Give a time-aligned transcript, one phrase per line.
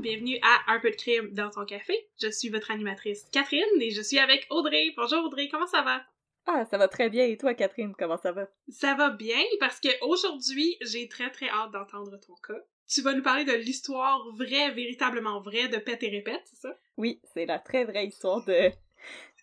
[0.00, 1.94] Bienvenue à Un peu de crime dans ton café.
[2.20, 4.92] Je suis votre animatrice Catherine et je suis avec Audrey.
[4.94, 6.02] Bonjour Audrey, comment ça va?
[6.46, 7.24] Ah, ça va très bien.
[7.24, 8.46] Et toi, Catherine, comment ça va?
[8.68, 12.60] Ça va bien parce que aujourd'hui, j'ai très très hâte d'entendre ton cas.
[12.86, 16.78] Tu vas nous parler de l'histoire vraie, véritablement vraie de Pète et Répète, c'est ça?
[16.98, 18.70] Oui, c'est la très vraie histoire de,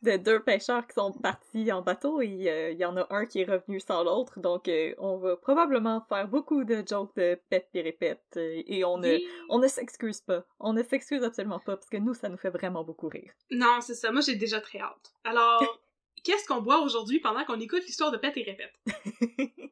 [0.01, 3.25] de deux pêcheurs qui sont partis en bateau et euh, il y en a un
[3.25, 4.39] qui est revenu sans l'autre.
[4.39, 8.83] Donc, euh, on va probablement faire beaucoup de jokes de pète et répète euh, et
[8.83, 9.25] on ne, Oui.
[9.49, 10.43] on ne s'excuse pas.
[10.59, 13.31] On ne s'excuse absolument pas parce que nous, ça nous fait vraiment beaucoup rire.
[13.49, 15.13] Non, c'est ça, moi j'ai déjà très hâte.
[15.23, 15.61] Alors,
[16.25, 18.73] qu'est-ce qu'on boit aujourd'hui pendant qu'on écoute l'histoire de Pète et Répète?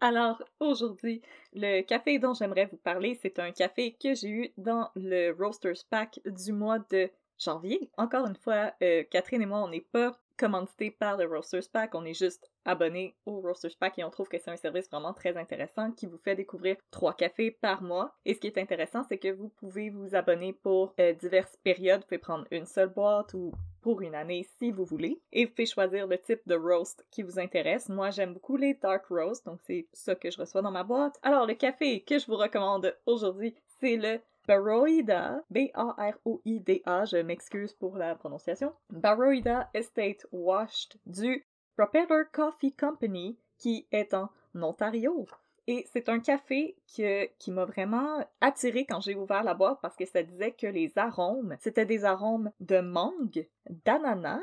[0.00, 1.20] Alors, aujourd'hui,
[1.52, 5.84] le café dont j'aimerais vous parler, c'est un café que j'ai eu dans le Roasters
[5.90, 7.90] Pack du mois de janvier.
[7.96, 11.94] Encore une fois, euh, Catherine et moi, on n'est pas commandité par le Roasters Pack,
[11.94, 15.12] on est juste abonnés au Roasters Pack et on trouve que c'est un service vraiment
[15.12, 18.14] très intéressant qui vous fait découvrir trois cafés par mois.
[18.24, 22.00] Et ce qui est intéressant, c'est que vous pouvez vous abonner pour euh, diverses périodes.
[22.00, 23.52] Vous pouvez prendre une seule boîte ou
[23.82, 25.20] pour une année si vous voulez.
[25.32, 27.90] Et vous pouvez choisir le type de roast qui vous intéresse.
[27.90, 31.18] Moi, j'aime beaucoup les dark roast, donc c'est ça que je reçois dans ma boîte.
[31.22, 37.96] Alors, le café que je vous recommande aujourd'hui, c'est le Baroida, B-A-R-O-I-D-A, je m'excuse pour
[37.96, 38.72] la prononciation.
[38.90, 41.46] Baroida Estate Washed du
[41.76, 44.28] Propeller Coffee Company qui est en
[44.60, 45.24] Ontario.
[45.68, 49.94] Et c'est un café que, qui m'a vraiment attiré quand j'ai ouvert la boîte parce
[49.94, 53.46] que ça disait que les arômes, c'était des arômes de mangue,
[53.84, 54.42] d'ananas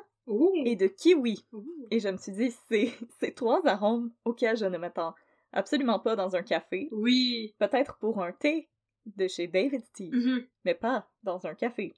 [0.64, 1.46] et de kiwi.
[1.92, 5.16] Et je me suis dit, c'est ces trois arômes auxquels je ne m'attends
[5.52, 6.88] absolument pas dans un café.
[6.94, 7.56] Oui!
[7.60, 8.70] Peut-être pour un thé
[9.16, 10.46] de chez David Tea, Mhm.
[10.66, 11.94] mais pas dans un café.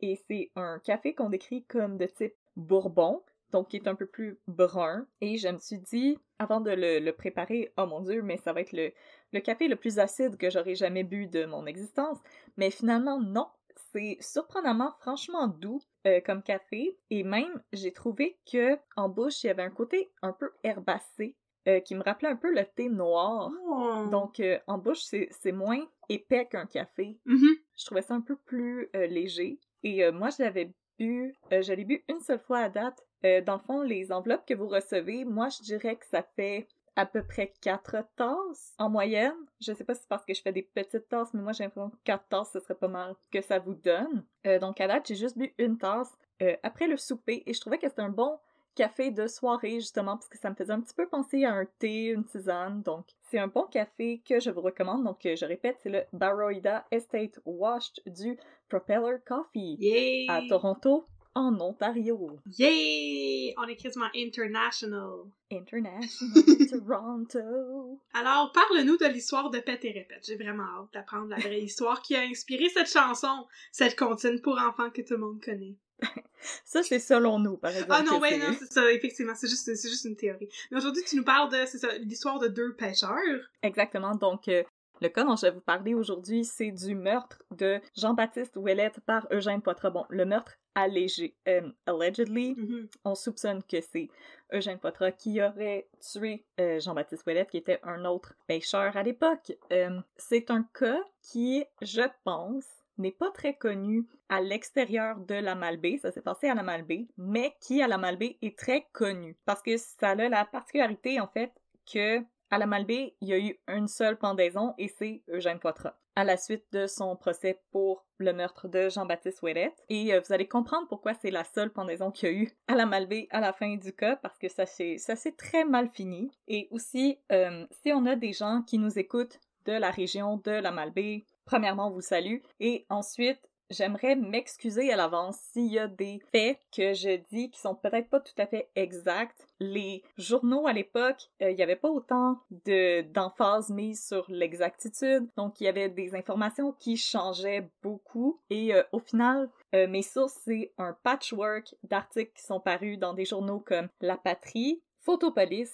[0.00, 4.06] Et c'est un café qu'on décrit comme de type bourbon, donc qui est un peu
[4.06, 5.06] plus brun.
[5.20, 8.52] Et je me suis dit, avant de le, le préparer, oh mon dieu, mais ça
[8.52, 8.92] va être le,
[9.32, 12.18] le café le plus acide que j'aurais jamais bu de mon existence.
[12.56, 13.46] Mais finalement, non.
[13.92, 16.98] C'est surprenamment franchement doux euh, comme café.
[17.10, 21.36] Et même, j'ai trouvé que en bouche, il y avait un côté un peu herbacé
[21.66, 23.50] euh, qui me rappelait un peu le thé noir.
[23.66, 24.06] Oh.
[24.10, 25.80] Donc, euh, en bouche, c'est c'est moins
[26.10, 27.18] épais qu'un café.
[27.24, 27.56] Mhm.
[27.78, 29.58] Je trouvais ça un peu plus euh, léger.
[29.82, 33.02] Et moi, je l'avais bu, je l'ai bu une seule fois à date.
[33.22, 36.66] Dans le fond, les enveloppes que vous recevez, moi, je dirais que ça fait
[36.96, 39.36] à peu près 4 tasses en moyenne.
[39.60, 41.64] Je sais pas si c'est parce que je fais des petites tasses, mais moi, j'ai
[41.64, 44.24] l'impression que 4 tasses, ce serait pas mal que ça vous donne.
[44.62, 46.16] Donc, à date, j'ai juste bu une tasse
[46.62, 48.38] après le souper et je trouvais que c'était un bon
[48.74, 51.66] café de soirée justement parce que ça me faisait un petit peu penser à un
[51.78, 52.82] thé, une tisane.
[52.82, 55.04] Donc c'est un bon café que je vous recommande.
[55.04, 60.26] Donc euh, je répète, c'est le Baroida Estate Washed du Propeller Coffee Yay!
[60.28, 61.04] à Toronto
[61.34, 62.38] en Ontario.
[62.58, 63.54] Yay!
[63.58, 65.26] On est quasiment international.
[65.50, 66.08] International
[66.70, 68.00] Toronto.
[68.14, 70.24] Alors, parle-nous de l'histoire de Pète et Répète.
[70.26, 74.58] J'ai vraiment hâte d'apprendre la vraie histoire qui a inspiré cette chanson, cette comptine pour
[74.58, 75.76] enfants que tout le monde connaît.
[76.64, 77.92] Ça c'est selon nous par exemple.
[77.94, 80.48] Ah non, ouais, non, c'est ça, effectivement, c'est juste, c'est juste une théorie.
[80.70, 83.18] Mais aujourd'hui, tu nous parles de, c'est ça, l'histoire de deux pêcheurs.
[83.62, 84.14] Exactement.
[84.14, 84.62] Donc, euh,
[85.00, 89.26] le cas dont je vais vous parler aujourd'hui, c'est du meurtre de Jean-Baptiste Ouellette par
[89.32, 89.90] Eugène Poitras.
[89.90, 91.34] Bon, le meurtre allégé.
[91.48, 92.88] Euh, allegedly, Mhm.
[93.04, 94.08] on soupçonne que c'est
[94.52, 99.52] Eugène Poitras qui aurait tué euh, Jean-Baptiste Ouellette, qui était un autre pêcheur à l'époque.
[99.72, 102.66] Euh, c'est un cas qui je pense,
[102.98, 107.06] n'est pas très connu à l'extérieur de la Malbaie, ça s'est passé à la Malbaie,
[107.16, 111.28] mais qui à la Malbaie est très connu parce que ça a la particularité en
[111.28, 111.52] fait
[111.92, 115.96] que à la Malbaie, il y a eu une seule pendaison et c'est Eugène Poitras
[116.16, 119.82] à la suite de son procès pour le meurtre de Jean-Baptiste Ouellette.
[119.88, 122.76] Et euh, vous allez comprendre pourquoi c'est la seule pendaison qu'il y a eu à
[122.76, 126.30] la Malbaie à la fin du cas, parce que ça s'est très mal fini.
[126.46, 130.52] Et aussi, euh, si on a des gens qui nous écoutent de la région de
[130.52, 132.38] la Malbaie, premièrement, on vous salue.
[132.60, 137.58] Et ensuite, J'aimerais m'excuser à l'avance s'il y a des faits que je dis qui
[137.58, 139.46] sont peut-être pas tout à fait exacts.
[139.58, 145.26] Les journaux à l'époque, euh, il n'y avait pas autant de d'emphase mise sur l'exactitude,
[145.36, 148.38] donc il y avait des informations qui changeaient beaucoup.
[148.50, 153.14] Et euh, au final, euh, mes sources c'est un patchwork d'articles qui sont parus dans
[153.14, 155.72] des journaux comme La Patrie, Photopolis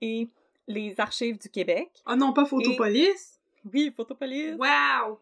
[0.00, 0.30] et
[0.66, 1.90] les Archives du Québec.
[2.06, 3.37] Ah non, pas Photopolis?
[3.72, 4.54] Oui, Photopolis.
[4.54, 5.20] Wow!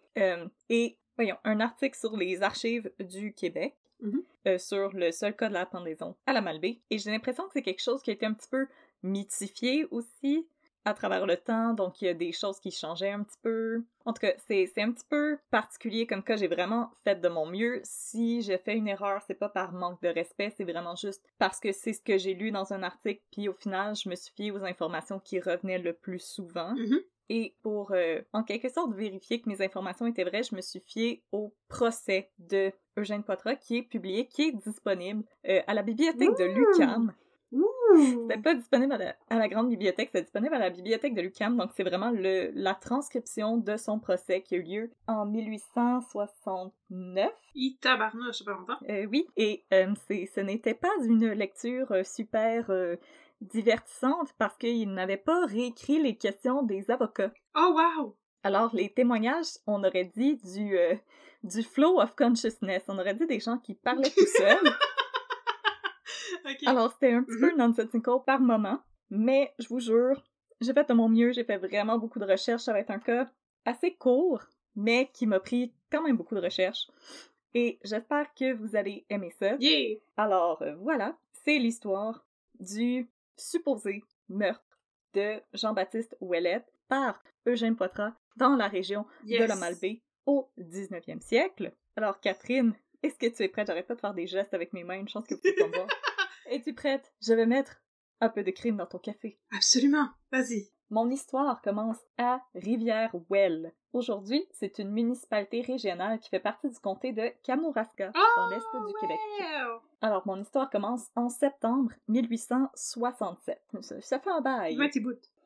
[0.69, 4.23] et voyons, un article sur les archives du Québec, mm-hmm.
[4.49, 6.79] euh, sur le seul cas de la pendaison à la Malbaie.
[6.91, 8.67] Et j'ai l'impression que c'est quelque chose qui a été un petit peu
[9.03, 10.47] mythifié aussi
[10.85, 13.83] à travers le temps, donc il y a des choses qui changeaient un petit peu.
[14.05, 17.45] En tout cas, c'est un petit peu particulier comme cas, j'ai vraiment fait de mon
[17.45, 17.81] mieux.
[17.83, 21.59] Si j'ai fait une erreur, c'est pas par manque de respect, c'est vraiment juste parce
[21.59, 24.33] que c'est ce que j'ai lu dans un article, puis au final, je me suis
[24.33, 26.73] fiée aux informations qui revenaient le plus souvent.
[26.75, 27.03] Mm-hmm.
[27.29, 30.79] Et pour, euh, en quelque sorte, vérifier que mes informations étaient vraies, je me suis
[30.81, 35.83] fiée au procès de Eugène Poitras qui est publié, qui est disponible euh, à la
[35.83, 37.13] bibliothèque de l'UQAM.
[38.21, 41.71] C'était pas disponible à la, grande bibliothèque, c'est disponible à la bibliothèque de l'UQAM, donc
[41.75, 47.31] c'est vraiment le, la transcription de son procès qui a eu lieu en 1869.
[47.55, 48.77] Il tabarnouche, pas longtemps.
[48.91, 52.69] Euh, oui, et ce n'était pas une lecture super
[53.41, 57.33] divertissante parce qu'il n'avait pas réécrit les questions des avocats.
[57.55, 58.17] Oh wow!
[58.43, 60.95] Alors les témoignages, on aurait dit du euh,
[61.43, 64.71] du flow of consciousness, on aurait dit des gens qui parlaient tout seuls.
[66.67, 67.57] Alors c'était un petit peu mm-hmm.
[67.57, 68.81] nonsensical par moment,
[69.11, 70.23] mais je vous jure,
[70.61, 72.99] j'ai fait de mon mieux, j'ai fait vraiment beaucoup de recherches, ça va être un
[72.99, 73.27] cas
[73.65, 74.43] assez court,
[74.75, 76.89] mais qui m'a pris quand même beaucoup de recherches.
[77.55, 79.57] Et j'espère que vous allez aimer ça.
[79.59, 79.99] Yeah!
[80.17, 82.25] Alors euh, voilà, c'est l'histoire
[82.61, 84.81] du supposé meurtre
[85.15, 91.73] de Jean-Baptiste Ouellette par Eugène Poitras dans la région de la Malbaie au 19e siècle.
[91.97, 93.69] Alors, Catherine, est-ce que tu es prête?
[93.69, 95.69] J'arrête pas de faire des gestes avec mes mains, une chance que vous pouvez pas
[95.69, 95.87] voir.
[96.51, 97.13] Es-tu prête?
[97.21, 97.83] Je vais mettre
[98.21, 99.39] un peu de crime dans ton café.
[99.53, 100.09] Absolument.
[100.31, 100.71] Vas-y.
[100.91, 103.73] Mon histoire commence à Rivière-Well.
[103.93, 108.65] Aujourd'hui, c'est une municipalité régionale qui fait partie du comté de Kamouraska, dans l'est du
[108.75, 109.19] oh, Québec.
[110.01, 113.61] Alors, mon histoire commence en septembre 1867.
[113.81, 114.77] Ça, fait un bail.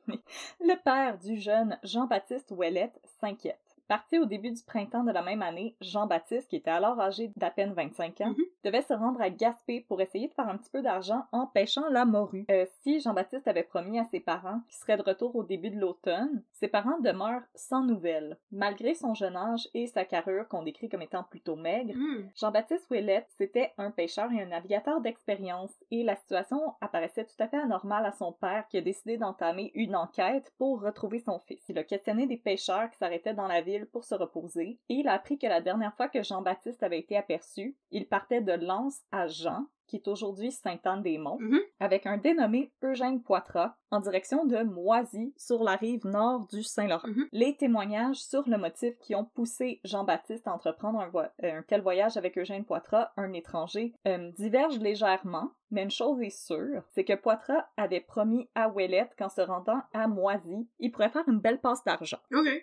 [0.60, 3.69] Le père du jeune Jean-Baptiste Ouellette s'inquiète.
[3.90, 7.50] Parti au début du printemps de la même année, Jean-Baptiste, qui était alors âgé d'à
[7.50, 8.44] peine 25 ans, Mhm.
[8.62, 11.88] devait se rendre à Gaspé pour essayer de faire un petit peu d'argent en pêchant
[11.90, 12.46] la morue.
[12.52, 15.81] Euh, si Jean-Baptiste avait promis à ses parents qu'il serait de retour au début de
[15.81, 18.38] l'automne, ses parents demeurent sans nouvelles.
[18.52, 22.28] Malgré son jeune âge et sa carrure qu'on décrit comme étant plutôt maigre, Hmm.
[22.37, 27.48] Jean-Baptiste Ouellette, c'était un pêcheur et un navigateur d'expérience, et la situation apparaissait tout à
[27.48, 31.64] fait anormale à son père qui a décidé d'entamer une enquête pour retrouver son fils.
[31.69, 35.08] Il a questionné des pêcheurs qui s'arrêtaient dans la ville pour se reposer, et il
[35.08, 39.02] a appris que la dernière fois que Jean-Baptiste avait été aperçu, il partait de Lens
[39.12, 41.59] à Jean, qui est aujourd'hui Sainte-Anne-des-Monts, Mhm.
[41.80, 47.09] avec un dénommé Eugène Poitras, en direction de Moisy, sur la rive nord du Saint-Laurent.
[47.09, 47.26] Mhm.
[47.32, 51.62] Les témoignages sur le motif qui ont poussé Jean-Baptiste à entreprendre un, vo- euh, un
[51.62, 56.85] tel voyage avec Eugène Poitras, un étranger, euh, divergent légèrement, mais une chose est sûre,
[56.94, 61.28] c'est que Poitras avait promis à Ouellette qu'en se rendant à Moisy, il pourrait faire
[61.28, 62.18] une belle passe d'argent.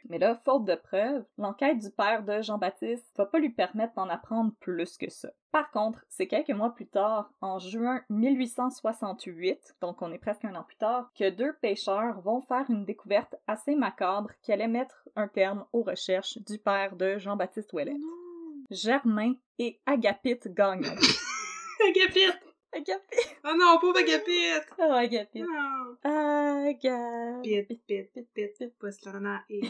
[0.10, 4.08] Mais là, faute de preuves, l'enquête du père de Jean-Baptiste va pas lui permettre d'en
[4.10, 5.30] apprendre plus que ça.
[5.52, 10.56] Par contre, c'est quelques mois plus tard, en juin 1868, donc on est presque un
[10.56, 15.08] an plus tard, que deux pêcheurs vont faire une découverte assez macabre qui allait mettre
[15.16, 17.98] un terme aux recherches du père de Jean-Baptiste Ouellet.
[18.70, 20.92] Germain et Agapite Gagnon.
[21.88, 22.40] Agapite!
[22.74, 23.38] Agapite!
[23.46, 24.68] Oh non, pauvre Agapite!
[24.78, 25.46] Oh, Agapite!
[25.46, 25.96] Non.
[26.04, 27.42] Agapite!
[27.44, 29.62] Pit, pit, pit, pit, pit, pousse l'honneur et.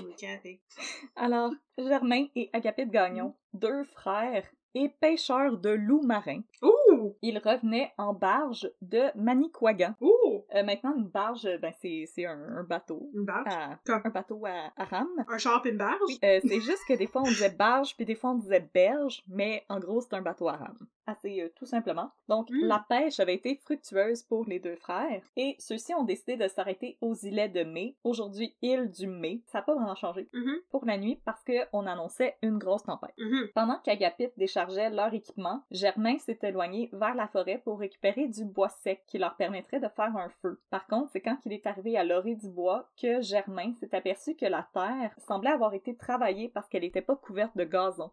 [1.16, 4.48] Alors, Germain et Agapite Gagnon, deux frères
[4.84, 6.42] et pêcheurs de loups marins.
[6.62, 7.16] Ouh!
[7.22, 9.96] Ils revenaient en barge de Manicouagan.
[10.02, 10.46] Ouh!
[10.56, 13.10] Euh, maintenant, une barge, ben, c'est un, un bateau.
[13.14, 13.48] Une barge?
[13.52, 15.26] À- Comme- un bateau à, à rame.
[15.28, 16.00] Un char pis une barge?
[16.08, 18.68] Oui, euh, c'est juste que des fois on disait barge, puis des fois on disait
[18.74, 20.78] berge, mais en gros c'est un bateau à rame.
[21.08, 22.12] Assez euh, tout simplement.
[22.28, 22.66] Donc, Mm.
[22.66, 26.98] la pêche avait été fructueuse pour les deux frères et ceux-ci ont décidé de s'arrêter
[27.02, 29.42] aux îlets de mai, aujourd'hui île du mai.
[29.48, 33.14] Ça n'a pas vraiment changé Mhm, pour la nuit parce qu'on annonçait une grosse tempête.
[33.18, 33.48] mhm.
[33.56, 38.70] Pendant qu'Agapit déchargeait leur équipement, Germain s'est éloigné vers la forêt pour récupérer du bois
[38.70, 40.60] sec qui leur permettrait de faire un feu.
[40.70, 44.36] Par contre, c'est quand il est arrivé à l'orée du bois que Germain s'est aperçu
[44.36, 48.12] que la terre semblait avoir été travaillée parce qu'elle n'était pas couverte de gazon.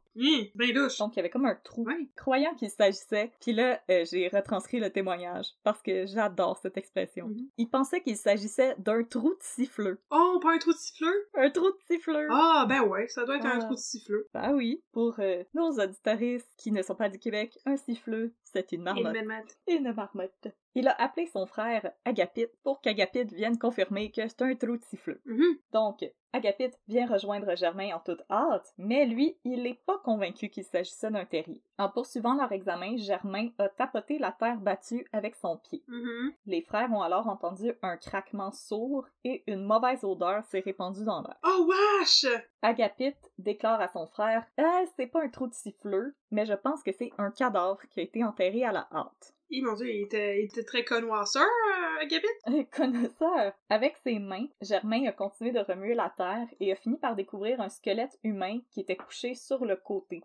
[0.54, 0.98] Ben louche.
[0.98, 1.84] Donc il y avait comme un trou.
[1.84, 2.08] Ouais.
[2.16, 7.28] Croyant qu'il s'agissait, puis là euh, j'ai retranscrit le témoignage parce que j'adore cette expression.
[7.28, 7.48] Mhm.
[7.58, 10.00] Il pensait qu'il s'agissait d'un trou de siffleux.
[10.10, 11.12] Oh, pas un trou de siffleur?
[11.34, 12.28] Un trou de siffleux.
[12.30, 13.64] Ah, ben ouais, ça doit être un Ah.
[13.64, 14.22] trou de siffleur.
[14.32, 18.73] Bah oui, pour euh, nos auditoristes qui ne sont pas du Québec, un siffleux, c'est
[18.73, 19.14] une marmotte.
[19.16, 19.56] une marmotte.
[19.66, 20.49] Une marmotte.
[20.76, 24.84] Il a appelé son frère Agapit pour qu'Agapit vienne confirmer que c'est un trou de
[24.84, 25.20] siffleux.
[25.25, 25.58] Mhm.
[25.73, 30.64] Donc, Agapit vient rejoindre Germain en toute hâte, mais lui, il n'est pas convaincu qu'il
[30.64, 31.62] s'agissait d'un terrier.
[31.78, 35.84] En poursuivant leur examen, Germain a tapoté la terre battue avec son pied.
[35.87, 36.32] Mhm.
[36.46, 41.23] Les frères ont alors entendu un craquement sourd et une mauvaise odeur s'est répandue dans
[41.23, 41.37] l'air.
[41.44, 42.26] Oh, wesh!
[42.64, 46.83] Agapit déclare à son frère Ah, c'est pas un trou de siffleux, mais je pense
[46.83, 49.35] que c'est un cadavre qui a été enterré à la hâte.
[49.50, 52.26] Ih, mon dieu, il était, il était très connoisseur, euh, Agapit.
[52.47, 53.52] Un Connaisseur!
[53.68, 57.61] Avec ses mains, Germain a continué de remuer la terre et a fini par découvrir
[57.61, 60.23] un squelette humain qui était couché sur le côté.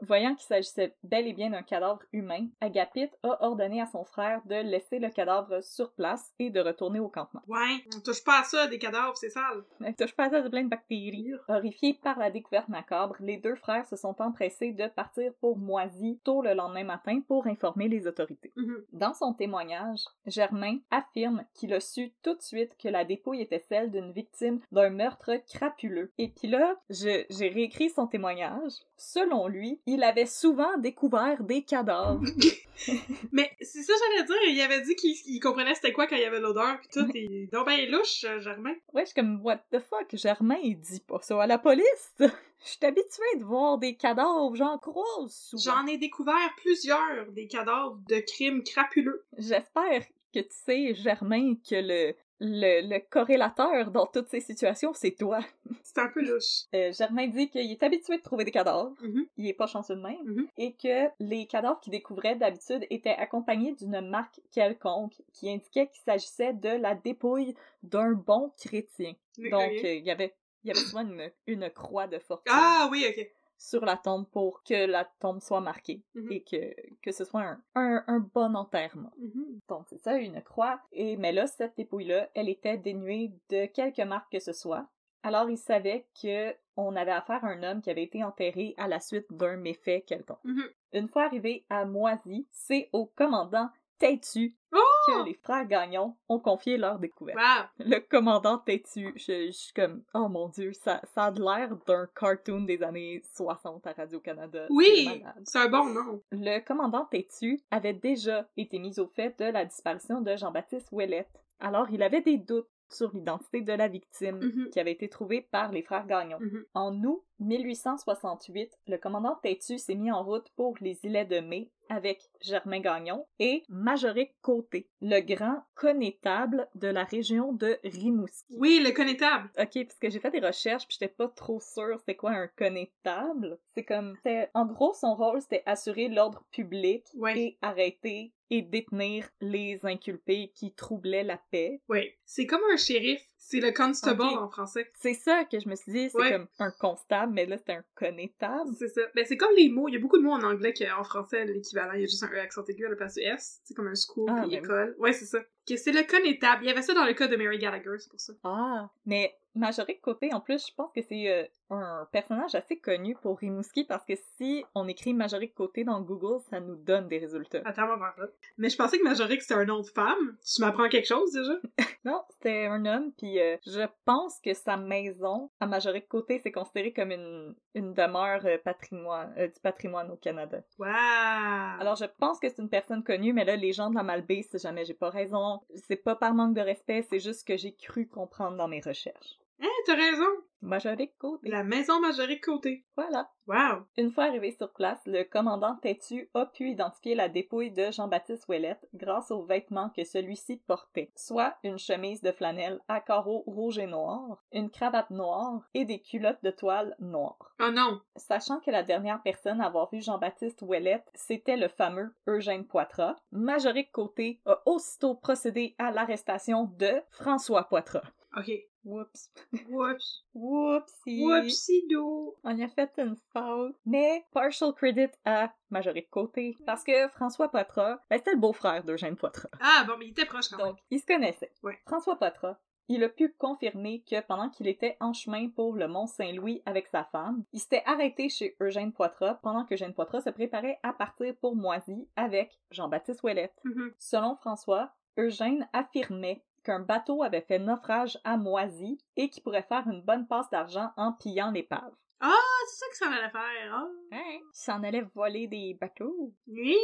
[0.00, 4.42] Voyant qu'il s'agissait bel et bien d'un cadavre humain, Agapit a ordonné à son frère
[4.46, 7.42] de laisser le cadavre sur place et de retourner au campement.
[7.46, 9.64] Ouais, on touche pas à ça, des cadavres, c'est sale.
[9.98, 11.32] Touche pas à ça de plein de bactéries.
[11.48, 16.20] Horrifiés par la découverte macabre, les deux frères se sont empressés de partir pour Moisy
[16.24, 18.52] tôt le lendemain matin pour informer les autorités.
[18.56, 18.84] Mhm.
[18.92, 23.64] Dans son témoignage, Germain affirme qu'il a su tout de suite que la dépouille était
[23.68, 26.12] celle d'une victime d'un meurtre crapuleux.
[26.18, 28.72] Et puis là, j'ai réécrit son témoignage.
[28.96, 32.22] Selon lui, il avait souvent découvert des cadavres.
[33.32, 36.22] Mais c'est ça j'allais dire, il avait dit qu'il il comprenait c'était quoi quand il
[36.22, 38.74] y avait l'odeur pis tout, et donc ben louche, euh, Germain.
[38.92, 42.14] Ouais, je suis comme, what the fuck, Germain, il dit pas ça à la police.
[42.64, 45.52] Je suis habituée de voir des cadavres, j'en croise.
[45.64, 49.24] J'en ai découvert plusieurs des cadavres de crimes crapuleux.
[49.36, 55.12] J'espère que tu sais, Germain, que le, le, le corrélateur dans toutes ces situations, c'est
[55.12, 55.38] toi.
[55.84, 56.64] C'est un peu louche.
[56.74, 58.94] Euh, Germain dit qu'il est habitué de trouver des cadavres.
[59.00, 59.26] Mhm.
[59.36, 60.16] Il est pas chanceux de même.
[60.24, 60.48] Mhm.
[60.58, 66.02] Et que les cadavres qu'il découvrait d'habitude étaient accompagnés d'une marque quelconque qui indiquait qu'il
[66.02, 69.12] s'agissait de la dépouille d'un bon chrétien.
[69.38, 70.34] Donc, euh, il y avait
[70.64, 73.28] il y avait souvent une, une croix de fortune Ah oui, ok.
[73.62, 76.32] Sur la tombe pour que la tombe soit marquée Mhm.
[76.32, 79.12] et que, que ce soit un, un, un bon enterrement.
[79.18, 79.60] Mhm.
[79.68, 80.80] Donc, c'est ça, une croix.
[80.92, 84.86] Et, mais là, cette dépouille-là, elle était dénuée de quelque marque que ce soit.
[85.22, 88.88] Alors, il savait que on avait affaire à un homme qui avait été enterré à
[88.88, 90.42] la suite d'un méfait quelconque.
[90.44, 90.64] Mhm.
[90.94, 94.78] Une fois arrivé à Moisy, c'est au commandant Têtu Oh!
[95.06, 97.38] Que les frères Gagnon ont confié leur découverte.
[97.38, 97.86] Wow.
[97.86, 102.06] Le commandant Têtu, je, je suis comme, oh mon dieu, ça, ça a l'air d'un
[102.14, 104.66] cartoon des années 60 à Radio-Canada.
[104.70, 106.22] Oui, c'est un bon nom.
[106.30, 111.30] Le commandant Têtu avait déjà été mis au fait de la disparition de Jean-Baptiste Ouellette.
[111.60, 114.68] Alors, il avait des doutes sur l'identité de la victime Mhm.
[114.70, 116.36] qui avait été trouvée par les frères Gagnon.
[116.40, 116.64] Mhm.
[116.74, 121.70] En août 1868, le commandant Têtu s'est mis en route pour les îlets de Mai
[121.92, 128.54] avec Germain Gagnon et Majoric Côté, le grand connétable de la région de Rimouski.
[128.58, 129.50] Oui, le connétable.
[129.58, 132.48] Ok, parce que j'ai fait des recherches puis j'étais pas trop sûre c'était quoi un
[132.56, 133.58] connétable.
[133.74, 134.16] C'est comme,
[134.54, 137.38] en gros, son rôle c'était assurer l'ordre public Ouais.
[137.38, 141.80] et arrêter et détenir les inculpés qui troublaient la paix.
[141.88, 142.10] Oui.
[142.26, 143.22] C'est comme un shérif.
[143.38, 144.90] C'est le constable en français.
[144.94, 146.32] C'est ça que je me suis dit, c'est Ouais.
[146.32, 148.70] comme un constable, mais là c'est un connétable.
[148.78, 149.00] C'est ça.
[149.14, 149.88] Ben, c'est comme les mots.
[149.88, 152.22] Il y a beaucoup de mots en anglais qu'en français, l'équivalent, il y a juste
[152.22, 153.60] un E accent aigu à la place du S.
[153.64, 154.64] C'est comme un school Ah, puis ben oui.
[154.64, 154.94] école.
[154.98, 155.40] Ouais, c'est ça.
[155.66, 156.64] Que c'est le connétable.
[156.64, 158.32] Il y avait ça dans le cas de Mary Gallagher, c'est pour ça.
[158.44, 163.14] Ah, mais Majoric Côté, en plus, je pense que c'est euh, un personnage assez connu
[163.14, 167.18] pour Rimouski parce que si on écrit Majoric Côté dans Google, ça nous donne des
[167.18, 167.62] résultats.
[167.64, 168.24] Attends, on va voir ça.
[168.58, 170.36] Mais je pensais que Majoric, c'était un nom de femme.
[170.44, 171.54] Tu m'apprends quelque chose, déjà?
[172.04, 176.50] Non, c'était un homme, puis euh, je pense que sa maison, à Majoric Côté, c'est
[176.50, 180.62] considéré comme une, une demeure euh, patrimoine, euh, du patrimoine au Canada.
[180.80, 180.88] Wow!
[180.88, 184.42] Alors je pense que c'est une personne connue, mais là, les gens de la Malbaie,
[184.42, 187.72] si jamais j'ai pas raison, c'est pas par manque de respect, c'est juste que j'ai
[187.72, 189.38] cru comprendre dans mes recherches.
[189.62, 190.26] Hein, t'as raison.
[190.60, 191.48] Majorique côté.
[191.48, 192.84] La maison Majorique Côté.
[192.96, 193.30] Voilà.
[193.46, 193.84] Wow.
[193.96, 198.48] Une fois arrivé sur place, le commandant Têtu a pu identifier la dépouille de Jean-Baptiste
[198.48, 203.78] Ouellette grâce aux vêtements que celui-ci portait, soit une chemise de flanelle à carreaux rouge
[203.78, 207.54] et noir, une cravate noire et des culottes de toile noires.
[207.60, 208.00] Oh non.
[208.16, 213.16] Sachant que la dernière personne à avoir vu Jean-Baptiste Ouellette, c'était le fameux Eugène Poitras,
[213.30, 218.02] Majorique Côté a aussitôt procédé à l'arrestation de François Poitras.
[218.36, 218.50] Ok.
[218.84, 219.30] Whoops.
[219.68, 220.24] Whoops.
[220.34, 221.22] Whoopsie.
[221.22, 222.36] Whoopsie-doo.
[222.44, 223.76] On y a fait une faute.
[223.86, 229.16] Mais partial credit à Majorique Côté, parce que François Poitras, ben, c'était le beau-frère d'Eugène
[229.16, 229.48] Poitras.
[229.60, 230.66] Ah, bon, mais il était proche quand même.
[230.68, 231.52] Donc, ils se connaissaient.
[231.62, 231.78] Ouais.
[231.86, 232.58] François Poitras,
[232.88, 237.04] il a pu confirmer que pendant qu'il était en chemin pour le Mont-Saint-Louis avec sa
[237.04, 241.34] femme, il s'était arrêté chez Eugène Poitras pendant que Eugène Poitras se préparait à partir
[241.36, 243.58] pour Moisy avec Jean-Baptiste Ouellette.
[243.64, 243.94] Mhm.
[243.98, 249.86] Selon François, Eugène affirmait qu'un bateau avait fait naufrage à Moisy et qu'il pourrait faire
[249.86, 251.92] une bonne passe d'argent en pillant l'épave.
[252.20, 252.32] Ah,
[252.68, 253.74] c'est ça que ça allait faire.
[253.74, 253.90] Hein?
[254.12, 256.32] Il s'en allait voler des bateaux.
[256.46, 256.76] Oui,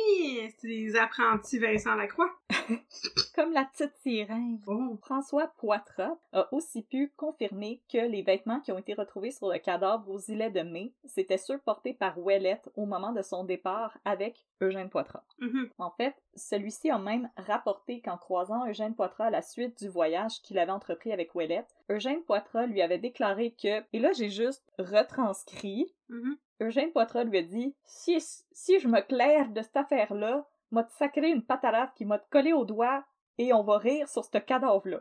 [0.59, 2.31] c'est des apprentis Vincent Lacroix.
[3.35, 4.61] Comme la petite sirène.
[4.67, 4.97] Oh.
[5.03, 9.59] François Poitras a aussi pu confirmer que les vêtements qui ont été retrouvés sur le
[9.59, 13.99] cadavre aux îlets de mai, c'était ceux portés par Ouellette au moment de son départ
[14.05, 15.25] avec Eugène Poitras.
[15.39, 15.71] Mhm.
[15.79, 20.41] En fait, celui-ci a même rapporté qu'en croisant Eugène Poitras à la suite du voyage
[20.43, 24.65] qu'il avait entrepris avec Ouellette, Eugène Poitras lui avait déclaré que, et là j'ai juste
[24.79, 26.39] retranscrit, Mhm.
[26.61, 28.19] Eugène Poitras lui a dit si,
[28.53, 32.29] si je me claire de cette affaire-là, m'a te sacré une patarave qui m'a te
[32.31, 33.05] collé au doigt
[33.39, 35.01] et on va rire sur ce cadavre-là.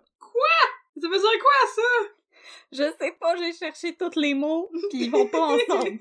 [0.99, 2.11] Ça veut dire quoi, ça?
[2.71, 5.97] Je sais pas, j'ai cherché tous les mots, ils vont pas ensemble.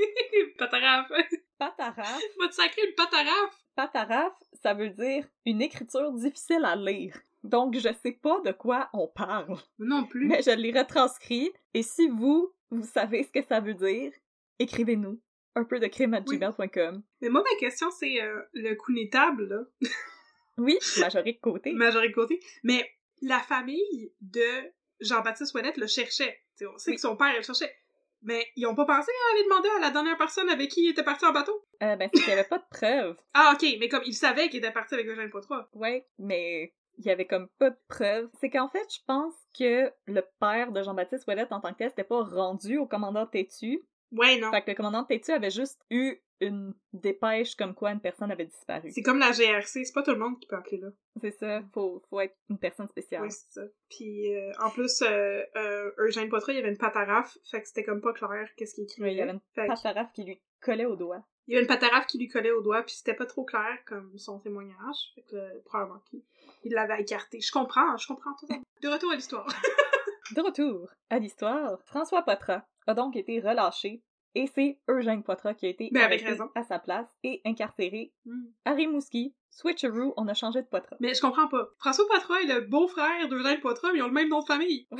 [0.58, 1.10] Pataraf.
[1.58, 3.64] Pataraf, Va te sacrer une pataraf.
[3.74, 4.32] pataraf,
[4.62, 7.18] ça veut dire une écriture difficile à lire.
[7.44, 9.56] Donc je sais pas de quoi on parle.
[9.78, 10.26] Non plus.
[10.26, 14.12] Mais je l'ai retranscrit, et si vous, vous savez ce que ça veut dire,
[14.58, 15.18] écrivez-nous.
[15.56, 16.38] Un peu de crime à Oui.
[16.38, 17.02] gmail.com.
[17.22, 19.60] Mais moi, ma question, c'est euh, le coup d'étable, là.
[20.58, 21.72] Oui, majorité de côté.
[21.72, 22.40] Majorité côté.
[22.62, 22.88] Mais
[23.20, 26.38] la famille de Jean-Baptiste Ouellette le cherchait.
[26.54, 26.94] T'sais, on sait Oui.
[26.96, 27.74] que son père le cherchait.
[28.22, 30.90] Mais ils ont pas pensé à aller demander à la dernière personne avec qui il
[30.90, 31.66] était parti en bateau?
[31.82, 33.16] Euh, ben, c'est qu'il y avait pas de preuves.
[33.34, 35.68] Ah, ok, mais comme il savait qu'il était parti avec Eugène Poitras.
[35.74, 38.30] Ouais, mais il y avait comme pas de preuves.
[38.40, 41.90] C'est qu'en fait, je pense que le père de Jean-Baptiste Ouellette en tant que tel
[41.90, 43.82] s'était pas rendu au commandant Tétu.
[44.16, 44.50] Ouais, non.
[44.50, 48.44] Fait que le commandant Tétu avait juste eu une dépêche comme quoi une personne avait
[48.44, 48.90] disparu.
[48.92, 50.88] C'est comme la GRC, c'est pas tout le monde qui peut appeler là.
[51.22, 53.22] C'est ça, faut, faut être une personne spéciale.
[53.22, 53.66] Oui, c'est ça.
[53.88, 57.68] Puis euh, en plus, euh, euh, Eugène Poitras, il y avait une pataraffe, fait que
[57.68, 59.08] c'était comme pas clair qu'est-ce qu'il écrivait.
[59.08, 61.22] Oui, il y avait une Fait que- pataraffe qui lui collait au doigt.
[61.46, 63.78] il y avait une pataraffe qui lui collait au doigt, puis c'était pas trop clair
[63.86, 65.12] comme son témoignage.
[65.14, 66.20] Fait que euh, probablement qu'il
[66.64, 67.40] il l'avait écarté.
[67.40, 68.46] Je comprends, je comprends tout.
[68.82, 69.46] De retour à l'histoire.
[70.34, 74.02] De retour à l'histoire, François Poitras a donc été relâché
[74.36, 76.50] et c'est Eugène Poitras qui a été Ben, avec arrêté raison.
[76.54, 78.44] à sa place et incarcéré Hmm.
[78.64, 79.34] à Rimouski.
[79.50, 80.96] Switcheroo, on a changé de Poitras.
[81.00, 81.68] Mais je comprends pas.
[81.78, 84.86] François Poitras est le beau-frère d'Eugène Poitras, mais ils ont le même nom de famille.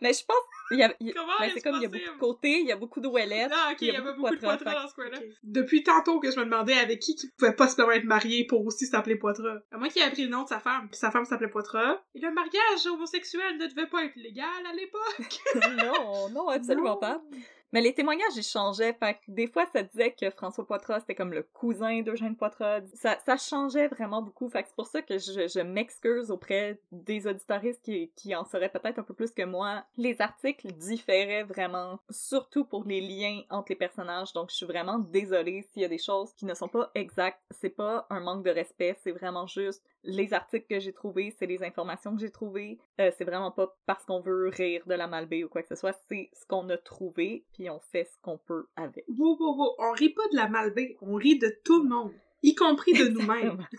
[0.00, 0.36] Mais je pense
[0.70, 2.72] il y a, il- ben, c'est comme il y a beaucoup de côtés, il y
[2.72, 3.52] a beaucoup de Ouellettes.
[3.54, 5.18] Ah, ok, il il y avait beaucoup de Poitras dans ce coin-là.
[5.42, 8.46] Depuis tantôt que je me demandais avec qui qui pouvait pas se permettre de marier
[8.46, 9.58] pour aussi s'appeler Poitras.
[9.70, 12.00] À moins qu'il ait pris le nom de sa femme, puis sa femme s'appelait Poitras.
[12.14, 15.40] Et le mariage homosexuel ne devait pas être légal à l'époque.
[15.84, 16.96] non, non, absolument Non.
[16.98, 17.22] pas.
[17.74, 18.96] Mais les témoignages, ils changeaient.
[19.26, 22.82] Des fois, ça disait que François Poitras, c'était comme le cousin d'Eugène Poitras.
[22.94, 24.48] Ça, changeait vraiment beaucoup.
[24.48, 29.02] C'est pour ça que je, m'excuse auprès des auditoristes qui, qui en sauraient peut-être un
[29.02, 29.82] peu plus que moi.
[29.96, 34.32] Les articles différaient vraiment, surtout pour les liens entre les personnages.
[34.34, 37.40] Donc, je suis vraiment désolée s'il y a des choses qui ne sont pas exactes.
[37.50, 41.46] C'est pas un manque de respect, c'est vraiment juste les articles que j'ai trouvés, c'est
[41.46, 42.78] les informations que j'ai trouvées.
[43.00, 45.74] Euh, c'est vraiment pas parce qu'on veut rire de la Malbaie ou quoi que ce
[45.74, 49.04] soit, c'est ce qu'on a trouvé, puis on fait ce qu'on peut avec.
[49.08, 49.74] Wow, wow, wow.
[49.78, 52.12] On rit pas de la malbaie, on rit de tout le monde.
[52.42, 53.66] Y compris de nous-mêmes.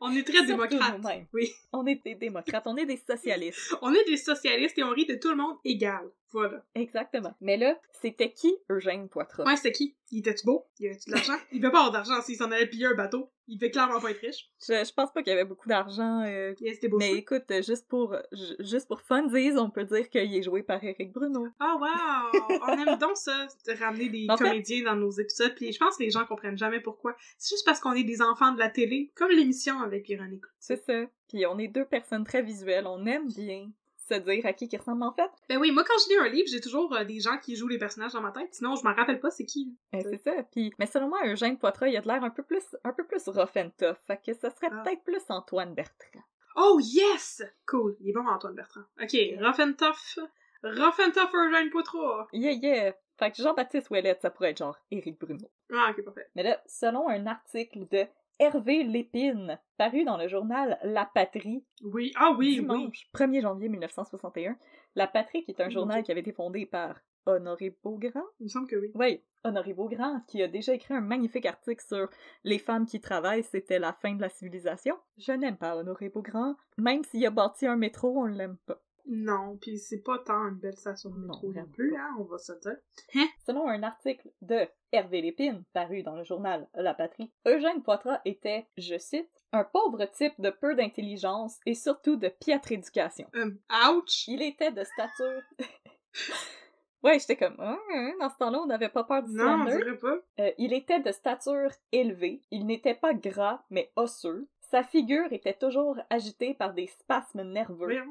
[0.00, 1.00] On est très démocrates.
[1.32, 1.52] Oui.
[1.72, 3.76] On est des démocrates, on est des socialistes.
[3.82, 6.10] On est des socialistes et on rit de tout le monde égal.
[6.32, 6.64] Voilà.
[6.74, 7.34] Exactement.
[7.40, 9.44] Mais là, c'était qui Eugène Poitras?
[9.44, 9.96] Ouais, c'était qui?
[10.12, 10.66] Il était-tu beau?
[10.78, 11.36] Il avait-tu de l'argent?
[11.52, 13.30] Il devait pas avoir d'argent s'il s'en allait piller un bateau.
[13.46, 14.48] Il devait clairement pas être riche.
[14.60, 16.22] Je, je pense pas qu'il y avait beaucoup d'argent.
[16.24, 16.54] euh,
[16.88, 16.98] beau.
[16.98, 20.82] Mais écoute, juste pour ju- juste pour funsies, on peut dire qu'il est joué par
[20.82, 21.46] Eric Bruno.
[21.60, 22.58] Oh wow!
[22.68, 25.78] On aime donc ça, de ramener des En fait- comédiens dans nos épisodes, puis je
[25.78, 27.16] pense que les gens comprennent jamais pourquoi.
[27.38, 30.44] C'est juste parce qu'on est des enfants de la télé, comme l'émission avec Véronique.
[30.60, 31.04] C'est ça.
[31.28, 33.70] Puis on est deux personnes très visuelles, on aime bien
[34.14, 35.30] se dire à qui qui ressemble en fait?
[35.48, 37.68] Ben oui, moi quand je lis un livre, j'ai toujours euh, des gens qui jouent
[37.68, 39.76] les personnages dans ma tête, sinon je m'en rappelle pas c'est qui.
[39.94, 40.32] Euh, c'est ça.
[40.52, 43.04] Puis, mais selon moi, Eugène Poitras, il a de l'air un peu plus, un peu
[43.06, 43.96] plus rough and tough.
[44.06, 44.82] Fait que ça serait Ah.
[44.84, 46.20] peut-être plus Antoine Bertrand.
[46.56, 47.42] Oh yes!
[47.66, 48.82] Cool, il est bon Antoine Bertrand.
[49.00, 50.18] Ok, Rough and Tough,
[50.62, 52.26] Rough and tough Eugène Poitras.
[52.32, 52.94] Yeah, yeah!
[53.18, 55.46] Fait que Jean-Baptiste Ouellette, ça pourrait être genre Éric Bruno.
[55.72, 56.26] Ah, ok, parfait.
[56.34, 58.06] Mais là, selon un article de
[58.40, 62.60] Hervé Lépine, paru dans le journal La Patrie, Oui, ah oui, oui.
[62.60, 64.56] dimanche 1er janvier 1961,
[64.96, 68.48] La Patrie, qui est un journal qui avait été fondé par Honoré Beaugrand, Il me
[68.48, 68.92] semble que oui.
[68.94, 72.08] Oui, Honoré Beaugrand, qui a déjà écrit un magnifique article sur
[72.44, 74.96] les femmes qui travaillent, c'était la fin de la civilisation.
[75.18, 76.56] Je n'aime pas Honoré Beaugrand.
[76.78, 78.80] Même s'il a bâti un métro, on l'aime pas.
[79.12, 82.38] Non, pis c'est pas tant une belle station de métro non plus, hein, on va
[82.38, 82.76] se dire.
[83.44, 88.68] Selon un article de Hervé Lépine, paru dans le journal La Patrie, Eugène Poitras était,
[88.78, 93.26] je cite, un pauvre type de peu d'intelligence et surtout de piètre éducation.
[93.34, 93.50] Euh,
[93.92, 94.24] ouch!
[94.28, 95.42] Il était de stature...
[97.02, 99.64] ouais, j'étais comme, Ah, hein, dans ce temps-là, on n'avait pas peur du Non, on
[99.64, 100.18] dirait pas.
[100.38, 104.48] Euh, il était de stature élevée, il n'était pas gras, mais osseux.
[104.70, 108.04] Sa figure était toujours agitée par des spasmes nerveux.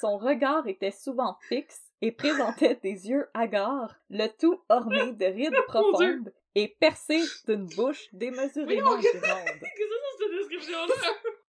[0.00, 5.54] Son regard était souvent fixe et présentait des yeux hagards, le tout orné de rides
[5.68, 9.48] profondes et percé d'une bouche démesurément grande.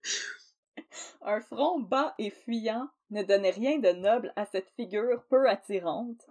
[1.23, 6.27] Un front bas et fuyant ne donnait rien de noble à cette figure peu attirante.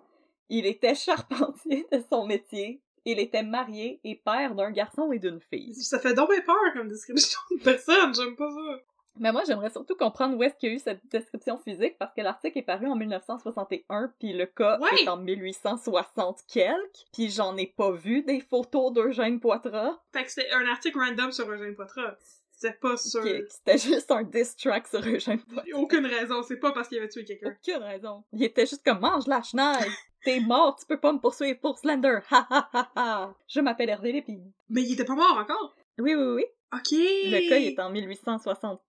[0.50, 2.82] Il était charpentier de son métier.
[3.12, 5.74] Il était marié et père d'un garçon et d'une fille.
[5.76, 8.82] Ça fait donc bien peur comme description de personne, j'aime pas ça.
[9.22, 12.14] Mais moi, j'aimerais surtout comprendre où est-ce qu'il y a eu cette description physique, parce
[12.14, 15.02] que l'article est paru en 1961, puis le cas Ouais.
[15.04, 20.32] est en 1860 quelques, puis j'en ai pas vu des photos d'Eugène Poitras, Fait que
[20.32, 22.16] c'était un article random sur Eugène Poitras.
[22.60, 23.10] C'était pas qui
[23.48, 27.08] c'était juste un diss track sur Eugène a Aucune raison, c'est pas parce qu'il avait
[27.08, 27.56] tué quelqu'un.
[27.56, 28.26] Aucune raison.
[28.34, 29.90] Il était juste comme mange la chenille.
[30.26, 32.20] T'es mort, tu peux pas me poursuivre pour Slender.
[32.30, 33.34] Ha ha ha ha.
[33.48, 34.52] Je m'appelle Hervé Lépine.
[34.68, 35.74] Mais il était pas mort encore!
[36.00, 36.46] Oui, oui, oui.
[36.74, 36.92] Ok!
[36.92, 38.80] Le cas, il est en 1867,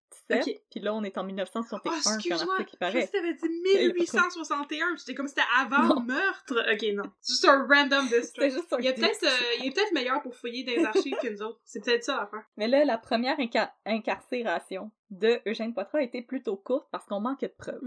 [0.48, 0.60] Ok.
[0.70, 2.56] puis là, on est en 1961 Oh, quand excuse-moi!
[2.70, 2.92] Je paraît.
[2.92, 3.48] pensais que t'avais dit
[3.88, 6.00] 1861, j'étais comme c'était avant Non.
[6.00, 6.64] le meurtre.
[6.72, 7.10] Ok, non.
[7.20, 8.52] C'est juste un random C'était district.
[8.52, 11.16] juste un Il est diss peut-être euh, il est peut-être meilleur pour fouiller des archives
[11.22, 11.60] que nous autres.
[11.64, 12.44] C'est peut-être ça l'affaire.
[12.56, 17.20] Mais là, la première inca- incarcération de Eugène Poitras a été plutôt courte parce qu'on
[17.20, 17.80] manquait de preuves.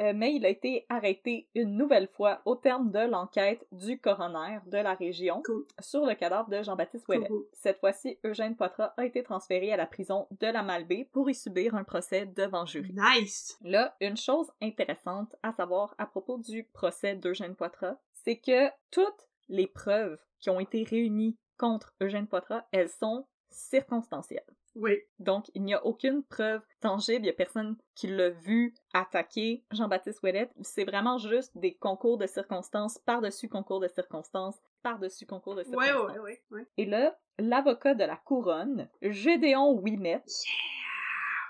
[0.00, 4.58] Euh, mais il a été arrêté une nouvelle fois au terme de l'enquête du coroner
[4.66, 5.66] de la région Cool.
[5.80, 7.26] sur le cadavre de Jean-Baptiste Ouellet.
[7.28, 7.44] cool.
[7.52, 11.34] Cette fois-ci, Eugène Poitras a été transféré à la prison de la Malbaie pour y
[11.34, 12.94] subir un procès devant jury.
[12.94, 13.58] Nice!
[13.62, 19.28] Là, une chose intéressante à savoir à propos du procès d'Eugène Poitras, c'est que toutes
[19.48, 24.44] les preuves qui ont été réunies contre Eugène Poitras, elles sont circonstancielles.
[24.74, 24.98] Oui.
[25.18, 29.64] Donc, il n'y a aucune preuve tangible, il n'y a personne qui l'a vu attaquer
[29.72, 30.50] Jean-Baptiste Ouellet.
[30.62, 36.10] C'est vraiment juste des concours de circonstances par-dessus concours de circonstances par-dessus concours de circonstances.
[36.10, 36.66] ouais, ouais, ouais.
[36.78, 40.22] Et là, l'avocat de la couronne, Gédéon Ouimet,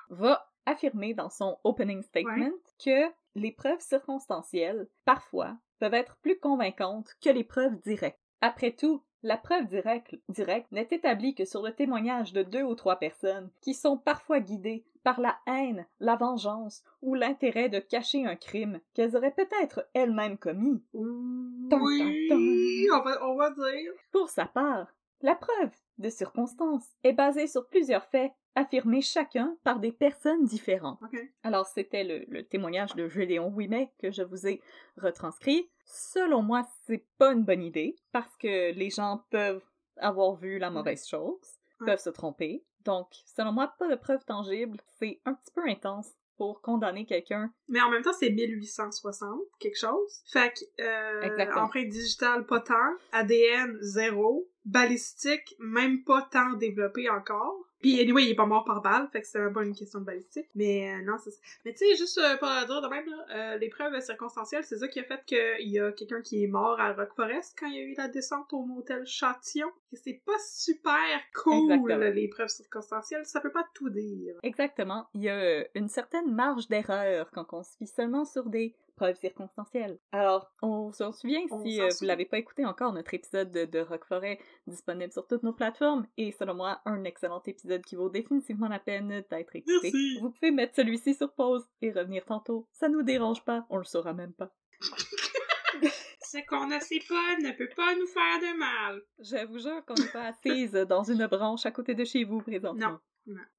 [0.09, 2.53] va affirmer dans son opening statement
[2.85, 8.21] que les preuves circonstancielles, parfois, peuvent être plus convaincantes que les preuves directes.
[8.41, 12.97] Après tout, la preuve directe, n'est établie que sur le témoignage de deux ou trois
[12.97, 18.37] personnes qui sont parfois guidées par la haine, la vengeance ou l'intérêt de cacher un
[18.37, 20.83] crime qu'elles auraient peut-être elles-mêmes commis.
[20.93, 21.81] Oui, tum,
[22.29, 22.99] tum.
[22.99, 23.93] on va, on va dire.
[24.13, 24.89] Pour sa part,
[25.23, 31.01] la preuve de circonstance est basée sur plusieurs faits affirmés chacun par des personnes différentes.
[31.43, 34.61] Alors, c'était le, le témoignage de Gédéon Ouimet que je vous ai
[34.97, 35.71] retranscrit.
[35.93, 39.63] Selon moi, c'est pas une bonne idée parce que les gens peuvent
[39.97, 41.39] avoir vu la mauvaise chose,
[41.81, 41.87] Ouais.
[41.87, 42.65] peuvent se tromper.
[42.85, 44.79] Donc, selon moi, pas de preuves tangibles.
[44.99, 47.53] C'est un petit peu intense pour condamner quelqu'un.
[47.69, 50.23] Mais en même temps, c'est 1860, quelque chose.
[50.33, 52.95] Fait que, euh, empreinte digitale, pas tant.
[53.13, 54.49] ADN, zéro.
[54.65, 57.57] Balistique, même pas tant développé encore.
[57.81, 60.05] Puis, anyway, il est pas mort par balle, fait que même pas une question de
[60.05, 60.49] balistique.
[60.55, 61.41] Mais euh, non, c'est ça.
[61.65, 64.79] Mais tu sais, juste euh, pour dire de même, là, euh, les preuves circonstancielles, c'est
[64.79, 67.67] ça qui a fait qu'il y a quelqu'un qui est mort à Rock Forest quand
[67.67, 69.71] il y a eu la descente au motel Châtillon.
[69.93, 70.97] Et c'est pas super
[71.35, 72.15] cool, Exactement.
[72.15, 73.25] les preuves circonstancielles.
[73.25, 74.35] Ça peut pas tout dire.
[74.43, 75.09] Exactement.
[75.15, 78.75] Il y a une certaine marge d'erreur quand on se fie seulement sur des
[79.15, 79.99] circonstancielles.
[80.13, 83.65] Alors, on s'en souvient On si euh, vous l'avez pas écouté encore, notre épisode de,
[83.65, 88.09] de Roqueforêt disponible sur toutes nos plateformes et selon moi, un excellent épisode qui vaut
[88.09, 89.79] définitivement la peine d'être écouté.
[89.83, 90.19] Merci.
[90.21, 92.67] Vous pouvez mettre celui-ci sur pause et revenir tantôt.
[92.73, 94.51] Ça nous dérange pas, on le saura même pas.
[96.23, 99.03] Ce qu'on ne sait pas ne peut pas nous faire de mal.
[99.19, 102.41] Je vous jure qu'on n'est pas assise dans une branche à côté de chez vous
[102.41, 102.91] présentement.
[102.91, 102.99] Non.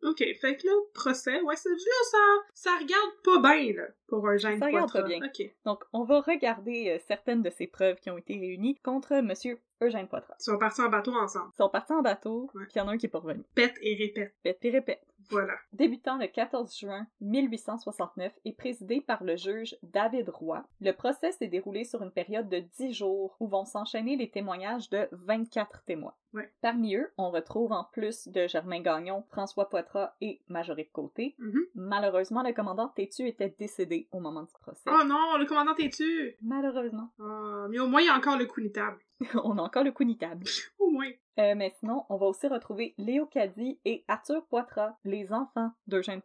[0.03, 1.75] Ok, fait que là, procès, ouais, c'est là,
[2.09, 2.17] ça,
[2.53, 5.19] ça regarde pas bien, là, pour un gène Ça regarde pas bien.
[5.23, 5.49] Ok.
[5.65, 9.59] Donc, on va regarder euh, certaines de ces preuves qui ont été réunies contre Monsieur
[9.81, 10.35] Eugène Poitras.
[10.39, 11.51] Ils sont partis en bateau ensemble.
[11.53, 13.43] Ils sont partis en bateau, puis il y en a un qui est pas revenu.
[13.55, 14.33] Pète et répète.
[14.43, 15.01] Répète puis répète.
[15.31, 15.53] Voilà.
[15.73, 21.47] Débutant le 14 juin 1869 et présidé par le juge David Roy, le procès s'est
[21.47, 26.13] déroulé sur une période de 10 jours où vont s'enchaîner les témoignages de 24 témoins.
[26.33, 26.49] Ouais.
[26.61, 31.35] Parmi eux, on retrouve en plus de Germain Gagnon, François Poitras et Majorique Côté.
[31.39, 31.65] Mhm.
[31.75, 34.83] Malheureusement, le commandant Tétu était décédé au moment du procès.
[34.87, 37.09] Oh non, le commandant est tu Malheureusement.
[37.19, 38.99] Ah, mais au moins, il y a encore le coup table.
[39.43, 40.45] on a encore le coup table.
[40.79, 41.11] Au moins.
[41.39, 46.21] Euh, mais sinon, on va aussi retrouver Léo Caddy et Arthur Poitras, les enfants d'Eugène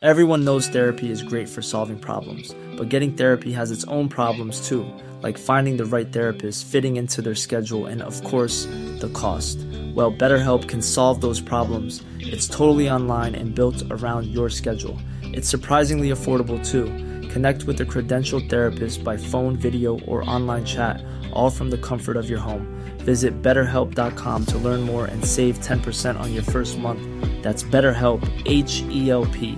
[0.00, 4.60] Everyone knows therapy is great for solving problems, but getting therapy has its own problems
[4.68, 4.86] too,
[5.24, 8.66] like finding the right therapist, fitting into their schedule, and of course,
[9.00, 9.58] the cost.
[9.96, 12.04] Well, BetterHelp can solve those problems.
[12.20, 14.96] It's totally online and built around your schedule.
[15.24, 16.86] It's surprisingly affordable too.
[17.28, 22.16] Connect with a credentialed therapist by phone, video, or online chat, all from the comfort
[22.16, 22.66] of your home.
[22.98, 27.00] Visit betterhelp.com to learn more and save 10% on your first month.
[27.42, 29.56] That's BetterHelp, H E L P.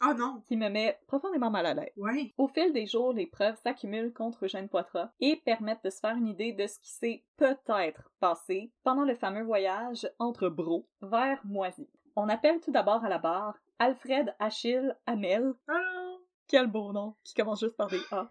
[0.00, 0.42] Ah non.
[0.46, 1.92] qui me met profondément mal à l'aise.
[1.96, 2.34] Ouais.
[2.36, 6.16] Au fil des jours, les preuves s'accumulent contre Eugène Poitras et permettent de se faire
[6.16, 11.40] une idée de ce qui s'est peut-être passé pendant le fameux voyage entre Bro vers
[11.44, 11.88] Moisy.
[12.14, 15.52] On appelle tout d'abord à la barre Alfred Achille Hamel.
[15.68, 16.20] Allô?
[16.48, 18.28] Quel beau nom, qui commence juste par des A.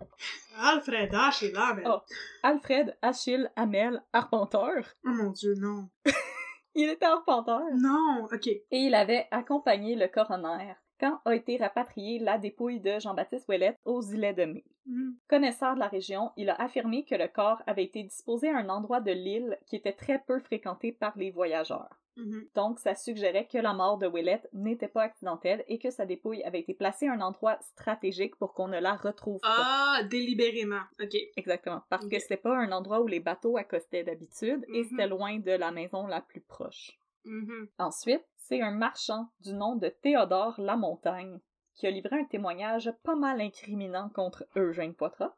[0.57, 1.83] Alfred H est là, mais...
[1.85, 1.99] Oh.
[2.43, 4.85] Alfred Achille Hamel, arpenteur.
[5.05, 5.89] Oh mon dieu, non.
[6.75, 7.61] Il était arpenteur.
[7.73, 8.47] Non, ok.
[8.47, 13.79] Et il avait accompagné le coroner quand a été rapatriée la dépouille de Jean-Baptiste Ouellette
[13.85, 14.65] aux îlets de Mai.
[14.85, 15.17] Mhm.
[15.27, 18.69] Connaisseur de la région, il a affirmé que le corps avait été disposé à un
[18.69, 21.89] endroit de l'île qui était très peu fréquenté par les voyageurs.
[22.17, 22.47] Mhm.
[22.55, 26.43] Donc, ça suggérait que la mort de Ouellette n'était pas accidentelle et que sa dépouille
[26.43, 29.49] avait été placée à un endroit stratégique pour qu'on ne la retrouve pas.
[29.97, 30.81] Ah, délibérément.
[31.01, 31.15] Ok.
[31.35, 31.81] Exactement.
[31.89, 32.21] Parce que Ok.
[32.21, 34.87] c'était pas un endroit où les bateaux accostaient d'habitude et Mhm.
[34.89, 36.91] c'était loin de la maison la plus proche.
[37.25, 37.67] Mhm.
[37.79, 41.39] Ensuite, c'est un marchand du nom de Théodore Lamontagne
[41.73, 45.33] qui a livré un témoignage pas mal incriminant contre Eugène Poitras.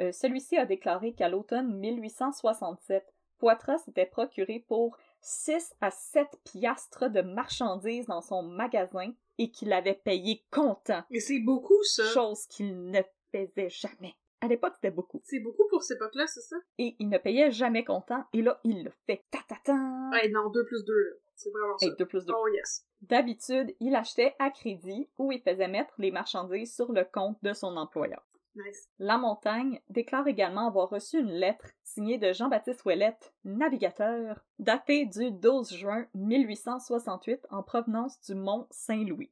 [0.00, 3.06] Euh, Celui-ci a déclaré qu'à l'automne 1867,
[3.38, 9.72] Poitras s'était procuré pour 6 à 7 piastres de marchandises dans son magasin et qu'il
[9.72, 12.04] avait payé comptant, Mais c'est beaucoup, ça.
[12.12, 13.00] chose qu'il ne
[13.32, 14.14] faisait jamais.
[14.42, 15.20] À l'époque, c'était beaucoup.
[15.24, 16.56] C'est beaucoup pour cette époque-là, c'est ça?
[16.78, 19.22] Et il ne payait jamais comptant, et là, il le fait.
[19.30, 19.74] Ta-ta-ta!
[20.12, 21.86] Ouais, non, 2 plus 2, C'est vraiment ça.
[21.86, 22.32] Hey, 2 plus 2.
[22.34, 22.86] Oh yes.
[23.02, 27.52] D'habitude, il achetait à crédit ou il faisait mettre les marchandises sur le compte de
[27.52, 28.22] son employeur.
[28.56, 28.88] Nice.
[28.98, 35.30] La Montagne déclare également avoir reçu une lettre signée de Jean-Baptiste Ouellette, navigateur, datée du
[35.30, 39.30] 12 juin 1868 en provenance du mont Saint-Louis.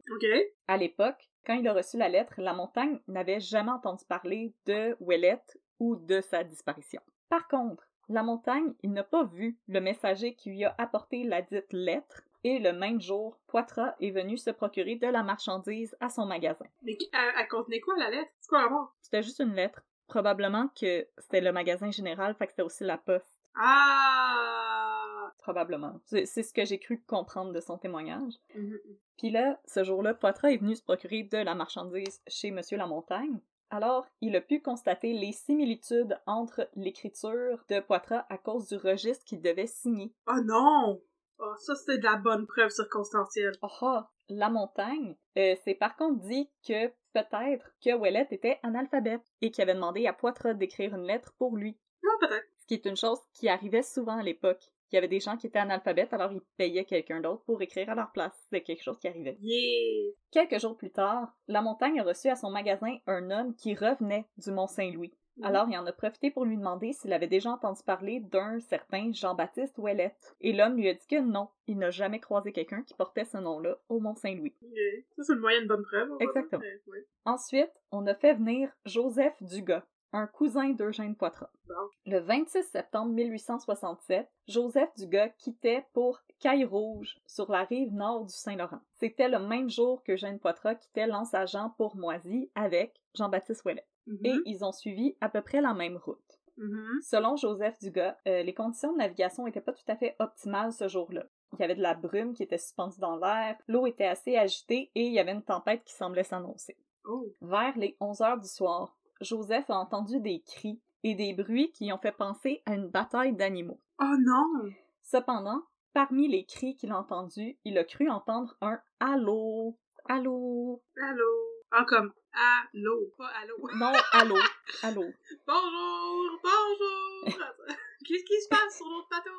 [0.69, 4.97] À l'époque, quand il a reçu la lettre, La Montagne n'avait jamais entendu parler de
[5.01, 7.01] Ouellette ou de sa disparition.
[7.29, 11.43] Par contre, La Montagne, il n'a pas vu le messager qui lui a apporté la
[11.43, 16.09] dite lettre et le même jour, Poitras est venu se procurer de la marchandise à
[16.09, 16.67] son magasin.
[16.83, 18.31] Mais elle, elle contenait quoi, la lettre?
[18.41, 18.95] C'est quoi mort?
[19.01, 19.83] C'était juste une lettre.
[20.07, 23.41] Probablement que c'était le magasin général, fait que c'était aussi la poste.
[23.55, 25.33] Ah!
[25.39, 26.01] Probablement.
[26.05, 28.35] C'est ce que j'ai cru comprendre de son témoignage.
[28.55, 28.79] Mhm.
[29.17, 33.41] Puis là, ce jour-là, Poitras est venu se procurer de la marchandise chez Monsieur Lamontagne.
[33.71, 39.25] Alors, il a pu constater les similitudes entre l'écriture de Poitras à cause du registre
[39.25, 40.13] qu'il devait signer.
[40.27, 41.03] Oh non!
[41.41, 43.55] Oh, ça, c'est de la bonne preuve circonstancielle.
[43.63, 44.11] Oh ah!
[44.29, 49.63] La montagne, euh, c'est par contre dit que peut-être que Ouellette était analphabète et qu'il
[49.63, 51.79] avait demandé à Poitras d'écrire une lettre pour lui.
[52.03, 52.47] Non, peut-être.
[52.59, 54.65] Ce qui est une chose qui arrivait souvent à l'époque.
[54.91, 57.91] Il y avait des gens qui étaient analphabètes, alors ils payaient quelqu'un d'autre pour écrire
[57.91, 58.33] à leur place.
[58.45, 59.37] C'était quelque chose qui arrivait.
[59.41, 60.13] Yeah!
[60.31, 64.27] Quelques jours plus tard, La Montagne a reçu à son magasin un homme qui revenait
[64.39, 65.15] du Mont-Saint-Louis.
[65.43, 69.13] Alors, il en a profité pour lui demander s'il avait déjà entendu parler d'un certain
[69.13, 70.37] Jean-Baptiste Ouellette.
[70.41, 73.39] Et l'homme lui a dit que non, il n'a jamais croisé quelqu'un qui portait ce
[73.39, 74.55] nom-là au Mont-Saint-Louis.
[74.63, 75.03] Yeah.
[75.17, 76.11] Ça, c'est une moyenne bonne preuve.
[76.21, 76.61] Exactement.
[76.61, 77.07] dire, mais ouais.
[77.25, 81.51] Ensuite, on a fait venir Joseph Dugas, un cousin d'Eugène Poitras.
[81.69, 81.75] Bon.
[82.07, 88.81] Le 26 septembre 1867, Joseph Dugas quittait pour Caille-Rouge, sur la rive nord du Saint-Laurent.
[88.95, 93.85] C'était le même jour que Eugène Poitras quittait Lens-Agent pour Moisy avec Jean-Baptiste Ouellet.
[94.25, 96.39] Et ils ont suivi à peu près la même route.
[96.57, 97.01] Mhm.
[97.03, 100.89] Selon Joseph Dugas, euh, les conditions de navigation n'étaient pas tout à fait optimales ce
[100.89, 101.25] jour-là.
[101.53, 104.91] Il y avait de la brume qui était suspendue dans l'air, l'eau était assez agitée
[104.95, 106.77] et il y avait une tempête qui semblait s'annoncer.
[107.07, 107.33] Oh.
[107.41, 111.93] Vers les 11 heures du soir, Joseph a entendu des cris et des bruits qui
[111.93, 113.81] ont fait penser à une bataille d'animaux.
[114.01, 114.71] Oh non!
[115.03, 115.63] Cependant,
[115.95, 121.25] parmi les cris qu'il a entendus, il a cru entendre un Allô, allô, Allô?
[121.71, 123.57] Ah, comme allô, pas allô.
[123.77, 124.37] non, allô,
[124.83, 125.05] allô.
[125.47, 127.25] Bonjour, bonjour!
[128.05, 129.31] Qu'est-ce qui se passe sur l'autre bateau?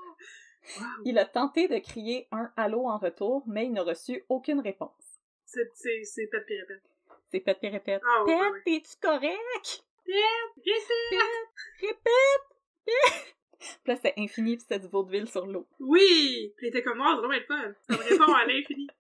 [1.06, 5.19] Il a tenté de crier un allô en retour, mais il n'a reçu aucune réponse.
[5.45, 6.84] C'est, c'est, c'est pète pis répète.
[7.32, 8.02] C'est Pet puis répète.
[8.06, 8.62] Ah, ouais, Pet, ouais.
[8.65, 9.86] t'es-tu correct?
[10.58, 11.49] Répète!
[11.80, 12.02] Répète!
[12.86, 13.36] Pet!
[13.60, 15.67] Puis là, c'était infini, puis c'était du vaudeville sur l'eau.
[15.80, 16.54] Oui!
[16.62, 17.73] Il était comme, oh, ça doit être fun.
[17.88, 18.88] Ça me répond à l'infini.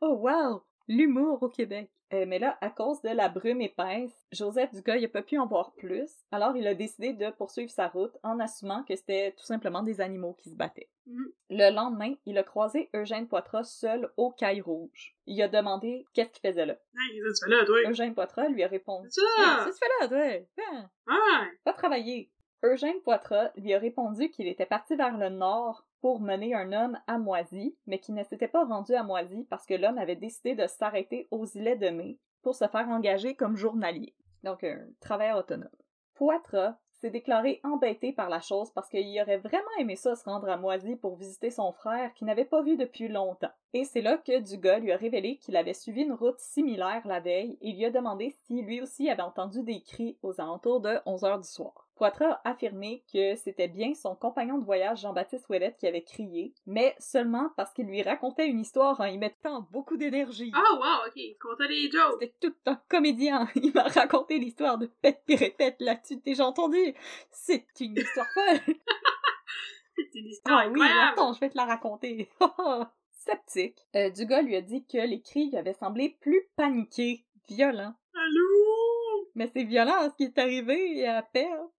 [0.00, 0.62] Oh wow!
[0.88, 1.90] L'humour au Québec.
[2.14, 5.36] Euh, mais là, à cause de la brume épaisse, Joseph Dugas, il a pas pu
[5.36, 9.32] en voir plus, alors il a décidé de poursuivre sa route en assumant que c'était
[9.36, 10.88] tout simplement des animaux qui se battaient.
[11.04, 11.30] Mhm.
[11.50, 15.14] Le lendemain, il a croisé Eugène Poitras seul au Caille Rouge.
[15.26, 16.72] Il a demandé qu'est-ce qu'il faisait là.
[16.96, 17.90] Hey, qu'est-ce que tu fais là, toi?
[17.90, 19.08] Eugène Poitras lui a répondu!
[19.14, 20.46] Qu'est-ce que tu fais là, toi?
[20.56, 21.48] Viens, Ouais!
[21.66, 22.30] va travailler.
[22.64, 26.98] Eugène Poitras lui a répondu qu'il était parti vers le nord pour mener un homme
[27.06, 30.56] à Moisy, mais qu'il ne s'était pas rendu à Moisy parce que l'homme avait décidé
[30.56, 34.12] de s'arrêter aux îlets de mai pour se faire engager comme journalier.
[34.42, 35.68] Donc un travailleur autonome.
[36.14, 40.48] Poitras s'est déclaré embêté par la chose parce qu'il aurait vraiment aimé ça se rendre
[40.48, 43.52] à Moisy pour visiter son frère qu'il n'avait pas vu depuis longtemps.
[43.72, 47.20] Et c'est là que Dugas lui a révélé qu'il avait suivi une route similaire la
[47.20, 50.98] veille et lui a demandé si lui aussi avait entendu des cris aux alentours de
[51.06, 51.87] 11 heures du soir.
[51.98, 56.54] Poitras a affirmé que c'était bien son compagnon de voyage Jean-Baptiste Ouellette qui avait crié,
[56.64, 60.52] mais seulement parce qu'il lui racontait une histoire en y mettant beaucoup d'énergie.
[60.54, 61.14] Ah, wow, ok.
[61.14, 62.18] Tu comptais les jokes.
[62.20, 63.48] C'était tout un comédien.
[63.56, 66.16] Il m'a raconté l'histoire de Pète répète là-dessus.
[66.24, 66.94] Déjà entendu?
[67.32, 68.74] C'est une histoire folle.
[69.96, 71.12] C'est une histoire Ah oui, incroyable.
[71.12, 72.30] attends, je vais te la raconter.
[73.10, 73.78] Sceptique.
[73.96, 77.94] Euh, Dugas lui a dit que les cris lui avaient semblé plus paniqués, violents.
[78.14, 79.28] Allô?
[79.34, 81.70] Mais c'est violent ce qui est arrivé à perdre.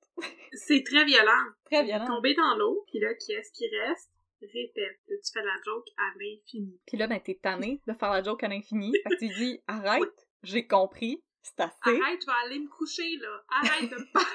[0.53, 1.45] C'est très violent.
[1.65, 2.05] Très violent.
[2.05, 4.11] Tomber dans l'eau, pis là, qui est-ce qui reste?
[4.41, 4.99] Répète.
[5.07, 6.79] Là, tu fais la joke à l'infini.
[6.87, 8.93] Puis là, ben, t'es tanné de faire la joke à l'infini.
[9.03, 11.75] Fait que tu dis, arrête, j'ai compris, c'est assez.
[11.81, 13.43] Arrête, je vais aller me coucher, là.
[13.49, 14.27] Arrête de me parler.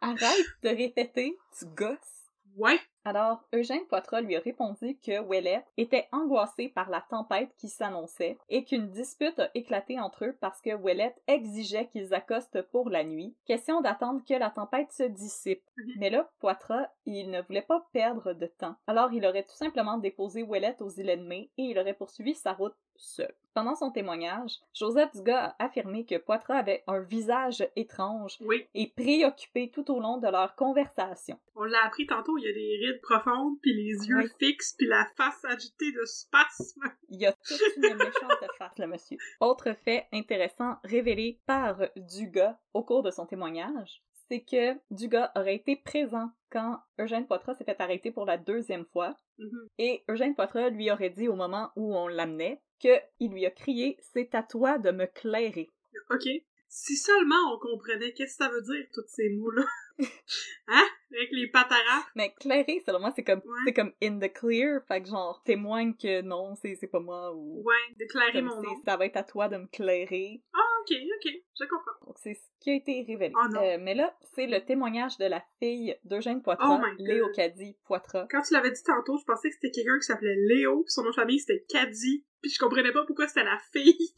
[0.00, 2.30] Arrête de répéter, tu gosses.
[2.54, 2.80] Ouais.
[3.06, 8.36] Alors, Eugène Poitras lui a répondu que Ouellette était angoissé par la tempête qui s'annonçait
[8.48, 13.04] et qu'une dispute a éclaté entre eux parce que Ouellette exigeait qu'ils accostent pour la
[13.04, 13.32] nuit.
[13.44, 15.62] Question d'attendre que la tempête se dissipe.
[15.76, 15.92] Mhm.
[15.98, 18.74] Mais là, Poitras, il ne voulait pas perdre de temps.
[18.88, 22.54] Alors, il aurait tout simplement déposé Ouellette aux de mai et il aurait poursuivi sa
[22.54, 23.32] route seul.
[23.54, 28.66] Pendant son témoignage, Joseph Dugas a affirmé que Poitras avait un visage étrange Oui.
[28.74, 31.38] et préoccupé tout au long de leur conversation.
[31.54, 34.28] On l'a appris tantôt, il y a des rides profondes, puis les yeux Oui.
[34.38, 36.82] fixes, puis la face agitée de spasme.
[37.08, 39.16] Il y a toute une méchante face, le monsieur.
[39.40, 45.54] Autre fait intéressant révélé par Dugas au cours de son témoignage, c'est que Dugas aurait
[45.54, 49.68] été présent quand Eugène Poitras s'est fait arrêter pour la deuxième fois, Mhm.
[49.78, 53.96] et Eugène Poitras lui aurait dit au moment où on l'amenait qu'il lui a crié
[54.12, 55.70] «C'est à toi de me clairer
[56.10, 56.24] Ok.
[56.68, 59.64] Si seulement on comprenait qu'est-ce que ça veut dire, tous ces mots-là?
[60.68, 60.84] hein?
[61.14, 62.10] Avec les patarafes.».
[62.16, 63.60] Mais clairer, selon moi, c'est comme, Ouais.
[63.66, 67.32] c'est comme «in the clear», fait que genre témoigne que non, c'est c'est pas moi,
[67.34, 68.74] ou Ouais, déclarer mon nom.
[68.84, 70.42] ça va être à toi de me clairer.
[70.52, 70.58] Ah,
[70.90, 72.06] ok, ok, je comprends.
[72.06, 73.32] Donc, c'est ce qui a été révélé.
[73.36, 73.62] Oh non.
[73.62, 76.94] Euh, mais là, c'est le témoignage de la fille d'Eugène Poitras, Oh.
[76.98, 78.26] Léo Caddy Poitras.
[78.30, 81.02] Quand tu l'avais dit tantôt, je pensais que c'était quelqu'un qui s'appelait Léo, puis son
[81.02, 84.14] nom de famille c'était Caddy, puis je comprenais pas pourquoi c'était la fille.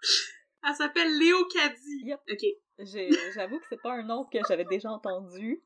[0.68, 2.04] Elle s'appelle Léo Caddy.
[2.04, 2.20] Yep.
[2.30, 2.44] Ok.
[3.34, 5.62] J'avoue que c'est pas un nom que j'avais déjà entendu.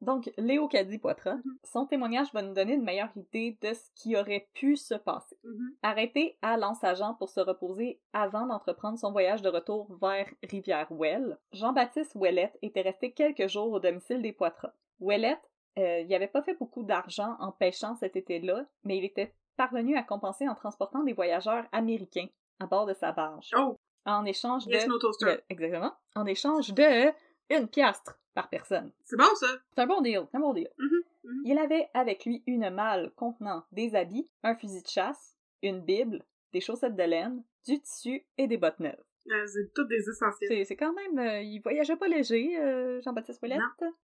[0.00, 1.58] Donc, Léo Caddy Poitras, Mhm.
[1.64, 5.36] son témoignage va nous donner une meilleure idée de ce qui aurait pu se passer.
[5.42, 5.74] Mhm.
[5.82, 10.28] Arrêté à Lens-Agent pour se reposer avant d'entreprendre son voyage de retour vers
[10.68, 14.72] Rivière-Ouelle, Jean-Baptiste Ouellette était resté quelques jours au domicile des Poitras.
[15.00, 15.40] Ouellette,
[15.78, 19.96] euh, il avait pas fait beaucoup d'argent en pêchant cet été-là, mais il était parvenu
[19.96, 22.28] à compenser en transportant des voyageurs américains
[22.60, 23.50] à bord de sa barge.
[23.56, 24.72] Oh, En échange de...
[24.72, 25.26] yes, no toaster.
[25.26, 25.92] de- exactement.
[26.14, 27.12] En échange de
[27.50, 28.92] une piastre par personne.
[29.04, 29.46] C'est bon ça?
[29.74, 30.70] C'est un bon deal, c'est un bon deal.
[30.78, 30.88] Mhm,
[31.24, 31.42] mhm.
[31.44, 36.24] Il avait avec lui une malle contenant des habits, un fusil de chasse, une bible,
[36.52, 39.02] des chaussettes de laine, du tissu et des bottes neuves.
[39.30, 40.66] Euh, c'est toutes des essentiels.
[40.66, 41.18] C'est, quand même...
[41.18, 43.60] euh, il voyageait pas léger, euh, Jean-Baptiste Ouellette.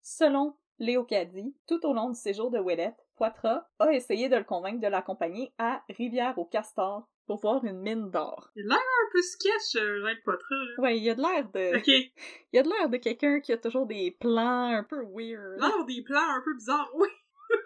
[0.01, 4.43] Selon Léo Caddy, tout au long du séjour de Ouellette, Poitras a essayé de le
[4.43, 8.49] convaincre de l'accompagner à Rivière-au-Castor pour voir une mine d'or.
[8.55, 10.81] Il a l'air un peu sketch, euh, Jean Poitras, là.
[10.83, 11.77] Ouais, il a de l'air de...
[11.77, 11.87] Ok.
[12.53, 15.59] Il a de l'air de quelqu'un qui a toujours des plans un peu weird.
[15.59, 17.09] L'air des plans un peu bizarres, oui.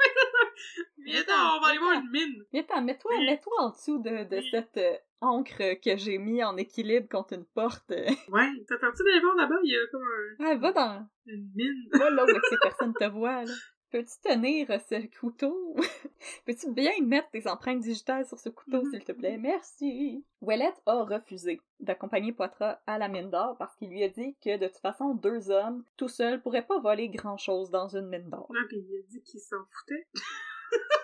[0.97, 2.43] Mais attends, on va aller voir une mine.
[2.53, 3.25] Mais attends, mets-toi, Oui.
[3.25, 7.45] mets-toi en dessous de, de cette euh, encre que j'ai mis en équilibre contre une
[7.45, 7.89] porte.
[8.29, 9.59] Ouais, t'attends-tu d'aller voir là-bas?
[9.63, 11.07] Il y a comme un- Ouais, va dans...
[11.25, 11.89] une mine.
[11.93, 13.53] Va là où est-ce que personne te voit, là.
[13.91, 15.75] Peux-tu tenir ce couteau?
[16.45, 19.37] peux-tu bien mettre tes empreintes digitales sur ce couteau, s'il te plaît?
[19.37, 20.23] Merci!
[20.41, 24.57] Ouellette a refusé d'accompagner Poitras à la mine d'or parce qu'il lui a dit que
[24.57, 28.49] de toute façon, deux hommes, tout seuls, pourraient pas voler grand-chose dans une mine d'or.
[28.49, 30.07] Ouais, puis il a dit qu'il s'en foutait.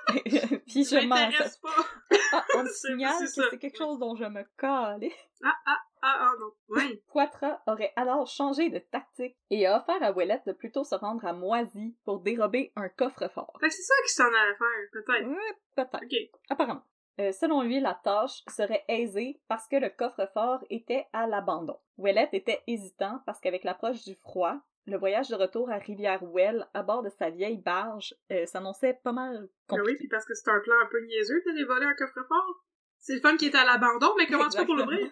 [0.67, 1.15] Puis je m'en...
[1.15, 1.69] m'intéresse pas.
[2.33, 5.13] Ah, on me signale que c'est quelque chose dont je me calais.
[5.43, 6.51] Ah, ah, ah, ah, non.
[6.67, 7.01] Ouais.
[7.07, 11.25] Poitras aurait alors changé de tactique et a offert à Ouellette de plutôt se rendre
[11.25, 13.53] à Moisy pour dérober un coffre-fort.
[13.61, 15.27] Fait que c'est ça qu'il s'en allait faire, peut-être.
[15.27, 16.03] Ouais, peut-être.
[16.03, 16.39] Ok.
[16.49, 16.83] Apparemment.
[17.19, 21.79] Euh, selon lui, la tâche serait aisée parce que le coffre-fort était à l'abandon.
[21.97, 24.57] Ouellette était hésitant parce qu'avec l'approche du froid,
[24.87, 29.11] le voyage de retour à Rivière-Ouelle à bord de sa vieille barge euh, s'annonçait pas
[29.11, 29.97] mal oui, compliqué.
[29.99, 32.63] puis parce que c'est un plan un peu niaiseux d'aller voler un coffre-fort.
[32.97, 35.11] C'est le fun qui est à l'abandon, mais comment tu fais pour l'ouvrir?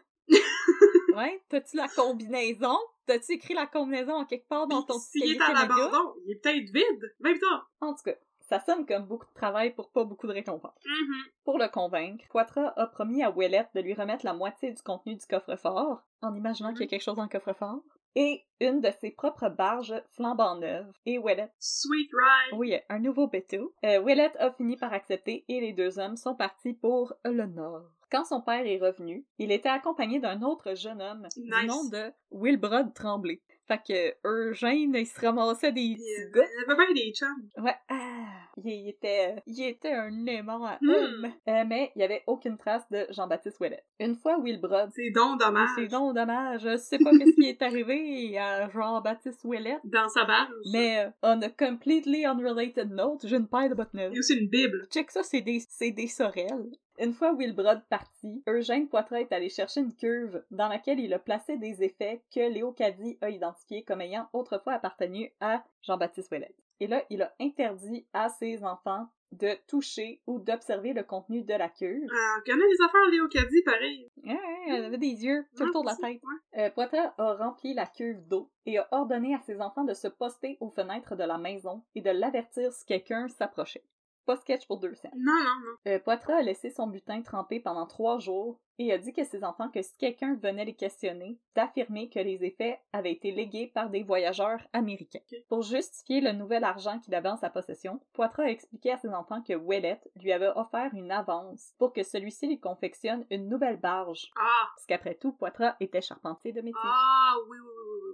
[1.15, 2.77] ouais, t'as-tu la combinaison?
[3.05, 6.31] T'as-tu écrit la combinaison en quelque part dans ton S'il cahier est à l'abandon, il
[6.31, 7.15] est peut-être vide.
[7.19, 7.61] Même temps.
[7.81, 10.81] En tout cas, ça sonne comme beaucoup de travail pour pas beaucoup de récompense.
[10.85, 11.23] Mhm.
[11.43, 15.15] Pour le convaincre, Poitras a promis à Ouellette de lui remettre la moitié du contenu
[15.15, 17.83] du coffre-fort, en imaginant qu'il y a quelque chose dans le coffre-fort,
[18.15, 20.91] et une de ses propres barges flambant neuves.
[21.05, 22.57] Et Ouellette, Sweet ride.
[22.59, 23.73] oui, un nouveau bateau.
[23.83, 27.83] Euh, a fini par accepter et les deux hommes sont partis pour le nord.
[28.11, 31.67] Quand son père est revenu, il était accompagné d'un autre jeune homme du Nice.
[31.67, 33.41] nom de Wilbrod Tremblay.
[33.67, 36.45] Fait que Eugène, il se ramassait des Il petits y gars.
[36.67, 37.49] avait bien des chums.
[37.57, 40.89] Ouais, ah, il, était, il était un aimant à Hmm.
[40.89, 41.33] homme.
[41.47, 43.83] Euh, mais il y avait aucune trace de Jean-Baptiste Ouellet.
[43.99, 45.69] Une fois Wilbrod, C'est donc dommage.
[45.75, 50.25] c'est donc dommage, je sais pas qu'est-ce qui est arrivé à Jean-Baptiste Ouellet, Dans sa
[50.25, 50.49] barge.
[50.71, 54.09] mais euh, on a completely unrelated note, j'ai une paire de bottes Il y a
[54.09, 54.87] aussi une Bible.
[54.91, 56.71] Check ça, c'est des, c'est des sorelles.
[56.97, 61.19] Une fois Wilbrod parti, Eugène Poitras est allé chercher une cuve dans laquelle il a
[61.19, 66.55] placé des effets que Léo Caddy a identifiés comme ayant autrefois appartenu à Jean-Baptiste Ouellet.
[66.79, 71.53] Et là, il a interdit à ses enfants de toucher ou d'observer le contenu de
[71.53, 72.07] la cuve.
[72.11, 74.09] Ah, on connaît les affaires Léo Caddy, pareil.
[74.23, 76.21] Ouais, ouais, elle avait des yeux tout autour de la tête.
[76.57, 80.07] Euh, Poitras a rempli la cuve d'eau et a ordonné à ses enfants de se
[80.07, 83.83] poster aux fenêtres de la maison et de l'avertir si quelqu'un s'approchait.
[84.25, 85.11] Pas sketch pour deux scènes.
[85.15, 85.91] Non, non, non.
[85.91, 89.43] Euh, Poitras a laissé son butin tremper pendant trois jours et a dit à ses
[89.43, 93.89] enfants que si quelqu'un venait les questionner, d'affirmer que les effets avaient été légués par
[93.89, 95.19] des voyageurs américains.
[95.49, 99.09] Pour justifier le nouvel argent qu'il avait en sa possession, Poitras a expliqué à ses
[99.09, 103.77] enfants que Ouellette lui avait offert une avance pour que celui-ci lui confectionne une nouvelle
[103.77, 104.29] barge.
[104.37, 106.81] Ah, Parce qu'après tout, Poitras était charpentier de métier.
[106.83, 107.67] ah, oui, oui,
[108.03, 108.04] oui.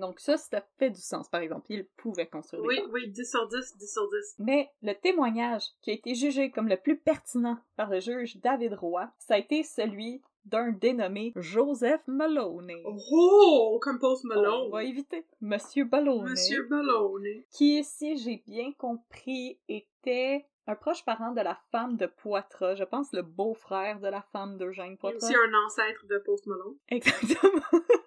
[0.00, 1.66] Donc ça, ça fait du sens, par exemple.
[1.68, 4.34] Il pouvait construire des Oui, oui, 10 sur 10, 10 sur 10.
[4.38, 8.74] Mais le témoignage qui a été jugé comme le plus pertinent par le juge David
[8.74, 12.82] Roy, ça a été celui d'un dénommé Joseph Maloney.
[13.12, 14.70] Oh, comme Post On Malone.
[14.70, 17.26] va éviter Monsieur Maloney, Monsieur Malone.
[17.52, 22.84] qui, si j'ai bien compris, était un proche parent de la femme de Poitras, je
[22.84, 25.26] pense le beau-frère de la femme d'Eugène Poitras.
[25.26, 26.76] aussi un ancêtre de Post Malone.
[26.88, 27.60] Exactement.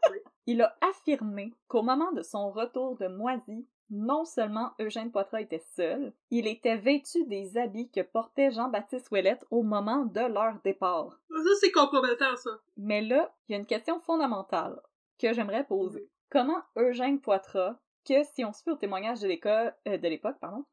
[0.46, 5.64] Il a affirmé qu'au moment de son retour de Moisy, non seulement Eugène Poitras était
[5.76, 11.20] seul, il était vêtu des habits que portait Jean-Baptiste Ouellette au moment de leur départ.
[11.30, 12.52] Ça, c'est compromettant, ça.
[12.78, 14.82] Mais là, il y a une question fondamentale
[15.20, 16.10] que j'aimerais poser.
[16.30, 17.76] Comment Eugène Poitras,
[18.06, 20.66] que si on se fait au témoignage de euh, l'époque, pardon,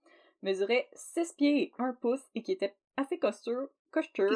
[0.42, 3.68] mesurait 6 pieds et 1 pouce et qui était assez costaud,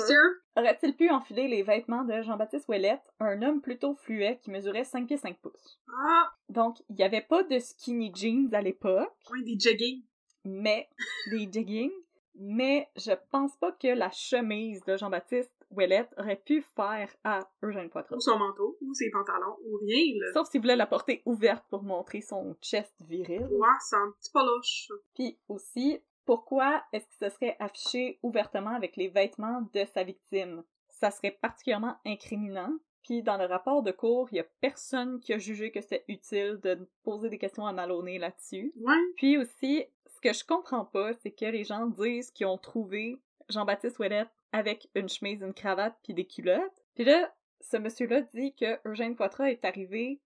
[0.01, 0.17] sûr?
[0.57, 5.07] aurait-il pu enfiler les vêtements de Jean-Baptiste Ouellette, un homme plutôt fluet qui mesurait 5
[5.07, 5.81] pieds 5 pouces?
[6.05, 10.03] Ah, Donc, il n'y avait pas de skinny jeans à l'époque, ouais, des jogging.
[10.45, 10.89] mais
[11.31, 11.93] des jeggings,
[12.37, 17.91] mais je pense pas que la chemise de Jean-Baptiste Ouellette aurait pu faire à Eugène
[17.91, 18.15] Poitras.
[18.17, 20.33] Ou son manteau, ou ses pantalons, ou rien, là.
[20.33, 23.45] Sauf s'il voulait la porter ouverte pour montrer son chest viril.
[23.51, 24.89] Ouais, c'est un petit poloche.
[25.15, 30.63] Puis aussi, pourquoi est-ce qu'il se serait affiché ouvertement avec les vêtements de sa victime?
[30.89, 32.73] Ça serait particulièrement incriminant.
[33.03, 36.05] Puis dans le rapport de cours, il y a personne qui a jugé que c'était
[36.09, 38.73] utile de poser des questions à Maloney là-dessus.
[38.77, 38.95] Ouais.
[39.17, 43.21] Puis aussi, ce que je comprends pas, c'est que les gens disent qu'ils ont trouvé
[43.51, 46.85] Jean-Baptiste Ouellette avec une chemise, une cravate, puis des culottes.
[46.95, 50.21] Puis là, ce monsieur-là dit que Eugène Poitras est arrivé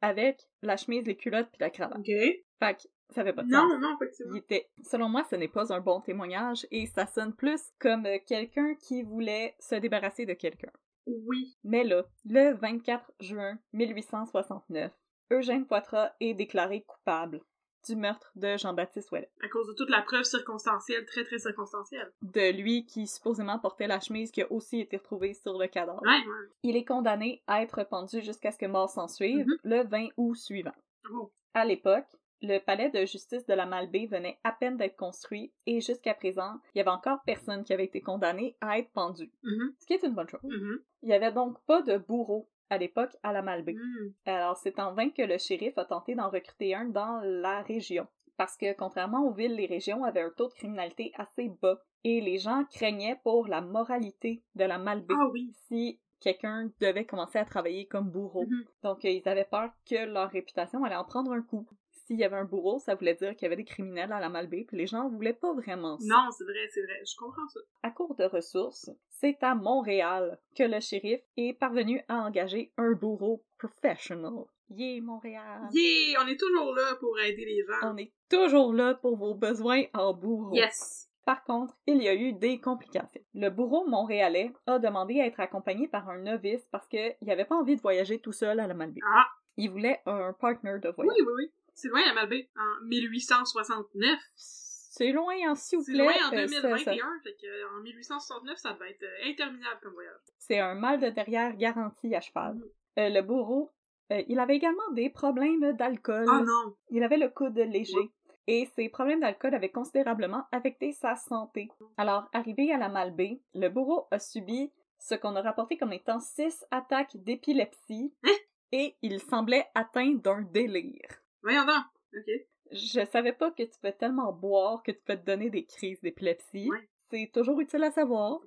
[0.00, 1.98] avec la chemise, les culottes, puis la cravate.
[1.98, 2.10] Ok.
[2.58, 3.68] Fait ça fait pas de sens.
[3.72, 4.32] Non, non, effectivement.
[4.34, 8.06] Il était, selon moi, ce n'est pas un bon témoignage et ça sonne plus comme
[8.06, 10.70] euh, quelqu'un qui voulait se débarrasser de quelqu'un.
[11.06, 11.56] Oui.
[11.64, 14.92] Mais là, le 24 juin 1869,
[15.32, 17.40] Eugène Poitras est déclaré coupable
[17.88, 19.30] du meurtre de Jean-Baptiste Ouellet.
[19.42, 22.12] À cause de toute la preuve circonstancielle, très très circonstancielle.
[22.20, 26.02] De lui qui supposément portait la chemise qui a aussi été retrouvée sur le cadavre.
[26.02, 26.48] Ouais, ouais.
[26.62, 29.56] Il est condamné à être pendu jusqu'à ce que mort s'en suive Mhm.
[29.64, 30.74] le 20 août suivant.
[31.10, 31.32] Oh.
[31.54, 32.06] À l'époque,
[32.42, 36.54] Le palais de justice de la Malbaie venait à peine d'être construit et jusqu'à présent,
[36.74, 39.30] il y avait encore personne qui avait été condamné à être pendu.
[39.42, 40.40] Mhm, Ce qui est une bonne chose.
[40.42, 43.74] mhm, Il y avait donc pas de bourreau à l'époque à la Malbaie.
[43.74, 44.14] mhm.
[44.24, 48.06] Alors, c'est en vain que le shérif a tenté d'en recruter un dans la région.
[48.38, 51.78] Parce que, contrairement aux villes, les régions avaient un taux de criminalité assez bas.
[52.04, 55.52] Et les gens craignaient pour la moralité de la Malbaie Ah oui.
[55.68, 58.46] si quelqu'un devait commencer à travailler comme bourreau.
[58.46, 58.64] Mhm.
[58.82, 61.66] Donc, euh, ils avaient peur que leur réputation allait en prendre un coup.
[62.10, 64.28] S'il y avait un bourreau, ça voulait dire qu'il y avait des criminels à la
[64.28, 66.06] Malbaie, puis les gens voulaient pas vraiment ça.
[66.08, 67.00] Non, c'est vrai, c'est vrai.
[67.08, 67.60] Je comprends ça.
[67.84, 72.94] À court de ressources, c'est à Montréal que le shérif est parvenu à engager un
[72.94, 74.32] bourreau professional.
[74.70, 75.68] Yeah, Montréal!
[75.72, 76.20] Yeah!
[76.20, 77.92] On est toujours là pour aider les gens.
[77.92, 80.52] On est toujours là pour vos besoins en bourreau.
[80.52, 81.08] Yes!
[81.24, 83.20] Par contre, il y a eu des complications.
[83.34, 87.54] Le bourreau montréalais a demandé à être accompagné par un novice parce qu'il n'avait pas
[87.54, 88.98] envie de voyager tout seul à la Malbaie.
[89.06, 89.26] Ah!
[89.56, 91.16] Il voulait un partner de Oui, voyage.
[91.26, 91.52] oui, oui.
[91.74, 92.48] C'est loin à Malbaie.
[92.56, 94.18] En 1869.
[94.34, 96.02] C'est loin, hein, s'il vous C'est plaît.
[96.04, 96.84] loin en euh, ça- 2021.
[96.84, 100.14] ça- Fait que, euh, en 1869, ça devait être euh, interminable comme voyage.
[100.38, 102.58] C'est un mal de derrière garanti à cheval.
[102.98, 103.70] Euh, le bourreau,
[104.12, 106.26] euh, il avait également des problèmes d'alcool.
[106.28, 106.74] Oh non!
[106.90, 108.10] Il avait le coude léger.
[108.46, 111.68] Et ses problèmes d'alcool avaient considérablement affecté sa santé.
[111.96, 116.18] Alors, arrivé à la Malbaie, le bourreau a subi ce qu'on a rapporté comme étant
[116.20, 118.32] six attaques d'épilepsie Hein?
[118.72, 121.19] et il semblait atteint d'un délire.
[121.42, 121.84] Voyons donc!
[122.16, 122.30] Ok.
[122.72, 126.00] Je savais pas que tu peux tellement boire que tu peux te donner des crises
[126.00, 126.68] d'épilepsie.
[126.70, 126.88] Ouais.
[127.10, 128.38] C'est toujours utile à savoir.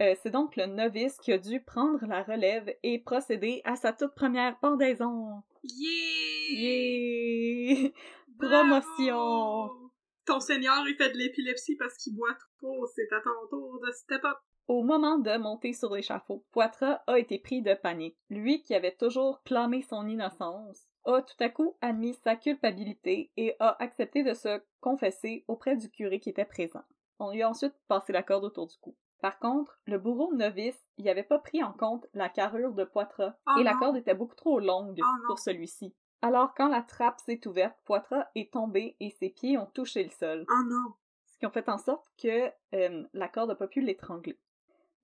[0.00, 3.92] Euh, c'est donc le novice qui a dû prendre la relève et procéder à sa
[3.92, 5.42] toute première pendaison.
[5.64, 6.50] Yeah!
[6.50, 7.90] Yeah!
[8.38, 9.90] Promotion!
[10.24, 12.86] Ton seigneur, il fait de l'épilepsie parce qu'il boit trop.
[12.94, 14.36] C'est à ton tour de step up.
[14.68, 18.18] Au moment de monter sur l'échafaud, Poitras a été pris de panique.
[18.30, 23.56] Lui qui avait toujours clamé son innocence, a tout à coup admis sa culpabilité et
[23.60, 26.82] a accepté de se confesser auprès du curé qui était présent.
[27.18, 28.94] On lui a ensuite passé la corde autour du cou.
[29.22, 33.34] Par contre, le bourreau novice n'y avait pas pris en compte la carrure de Poitras
[33.46, 35.94] Oh et la corde était beaucoup trop longue Oh pour celui-ci.
[36.22, 40.10] Alors quand la trappe s'est ouverte, Poitras est tombé et ses pieds ont touché le
[40.10, 40.94] sol Oh non!
[41.26, 44.38] ce qui a fait en sorte que euh, la corde n'a pas pu l'étrangler.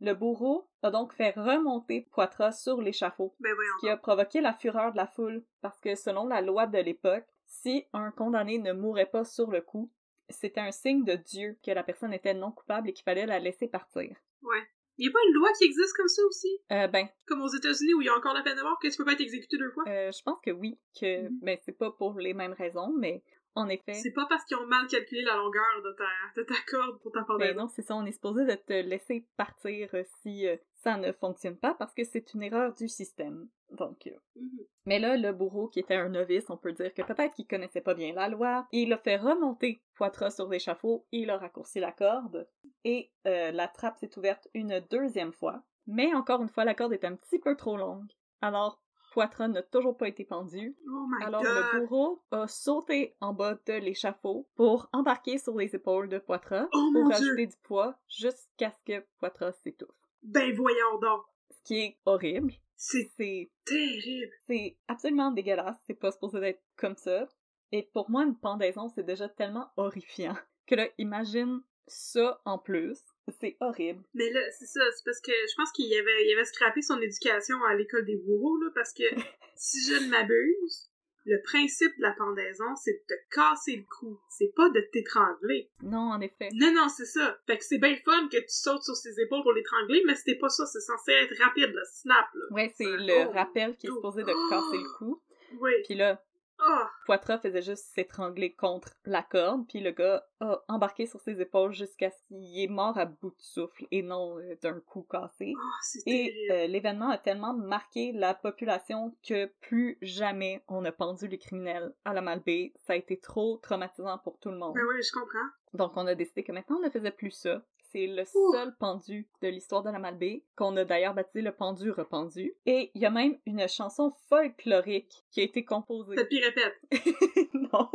[0.05, 4.53] Le bourreau a donc fait remonter Poitras sur l'échafaud, Ben ce qui a provoqué la
[4.53, 8.73] fureur de la foule, parce que selon la loi de l'époque, si un condamné ne
[8.73, 9.93] mourait pas sur le coup,
[10.29, 13.39] c'était un signe de Dieu que la personne était non coupable et qu'il fallait la
[13.39, 14.17] laisser partir.
[14.43, 14.63] Ouais.
[14.99, 16.49] Il y a pas une loi qui existe comme ça aussi?
[16.73, 18.89] Euh, ben, Comme aux États-Unis où il y a encore la peine de mort, que
[18.89, 19.85] tu peux pas être exécuté deux fois?
[19.87, 21.39] euh, je pense que oui, que Mhm.
[21.43, 23.23] ben c'est pas pour les mêmes raisons, mais
[23.55, 23.95] en effet.
[23.95, 27.13] C'est pas parce qu'ils ont mal calculé la longueur de ta, de ta corde pour
[27.13, 27.61] ta Ben pendaison.
[27.61, 31.13] non, c'est ça, on est supposé de te laisser partir euh, si euh, ça ne
[31.13, 33.49] fonctionne pas parce que c'est une erreur du système.
[33.71, 34.59] Donc, euh, Mhm.
[34.87, 37.81] mais là, le bourreau qui était un novice, on peut dire que peut-être qu'il connaissait
[37.81, 41.93] pas bien la loi, il a fait remonter Poitras sur l'échafaud il a raccourci la
[41.93, 42.47] corde,
[42.85, 45.63] et euh, la trappe s'est ouverte une deuxième fois.
[45.87, 48.11] Mais encore une fois, la corde est un petit peu trop longue.
[48.41, 48.82] Alors,
[49.13, 51.53] Poitras n'a toujours pas été pendu, Oh my alors god!
[51.53, 56.67] le bourreau a sauté en bas de l'échafaud pour embarquer sur les épaules de Poitras
[56.73, 57.17] Oh pour mon Dieu!
[57.17, 59.91] rajouter du poids jusqu'à ce que Poitras s'étouffe.
[60.23, 61.25] Ben voyons donc!
[61.51, 62.55] Ce qui est horrible.
[62.75, 64.33] C'est C'est terrible!
[64.47, 65.77] c'est absolument dégueulasse.
[65.87, 67.29] C'est pas supposé d'être comme ça.
[67.71, 70.37] Et pour moi, une pendaison, c'est déjà tellement horrifiant
[70.67, 72.99] que là, imagine ça en plus.
[73.41, 74.03] C'est horrible.
[74.15, 77.01] Mais là, c'est ça, c'est parce que je pense qu'il avait, il avait scrappé son
[77.01, 79.05] éducation à l'école des bourreaux, là, parce que
[79.57, 80.91] si je ne m'abuse,
[81.25, 84.19] le principe de la pendaison, c'est de te casser le cou.
[84.29, 85.71] C'est pas de t'étrangler.
[85.83, 86.49] Non, en effet.
[86.55, 87.39] Non, non, c'est ça.
[87.47, 90.39] Fait que c'est bien fun que tu sautes sur ses épaules pour l'étrangler, mais c'était
[90.39, 90.67] pas ça.
[90.67, 92.45] C'est censé être rapide, le snap, là.
[92.51, 95.23] Ouais, c'est Oh, le rappel qui est oh, supposé de casser le cou.
[95.61, 95.71] Oui.
[95.85, 96.21] Puis là,
[96.65, 96.91] Ah!
[97.07, 101.73] Poitras faisait juste s'étrangler contre la corde, puis le gars a embarqué sur ses épaules
[101.73, 105.55] jusqu'à ce qu'il est mort à bout de souffle et non euh, d'un coup cassé.
[105.57, 111.27] Ah, Et euh, l'événement a tellement marqué la population que plus jamais on a pendu
[111.27, 112.73] les criminels à la Malbaie.
[112.77, 114.75] Ça a été trop traumatisant pour tout le monde.
[114.75, 115.49] Ben oui, je comprends.
[115.75, 117.63] Donc on a décidé que maintenant on ne faisait plus ça.
[117.93, 118.53] C'est le Ouh.
[118.53, 122.55] seul pendu de l'histoire de la Malbaie, qu'on a d'ailleurs baptisé le pendu rependu.
[122.65, 126.15] Et il y a même une chanson folklorique qui a été composée.
[126.15, 126.81] Peut-être pis répète.
[127.55, 127.89] non.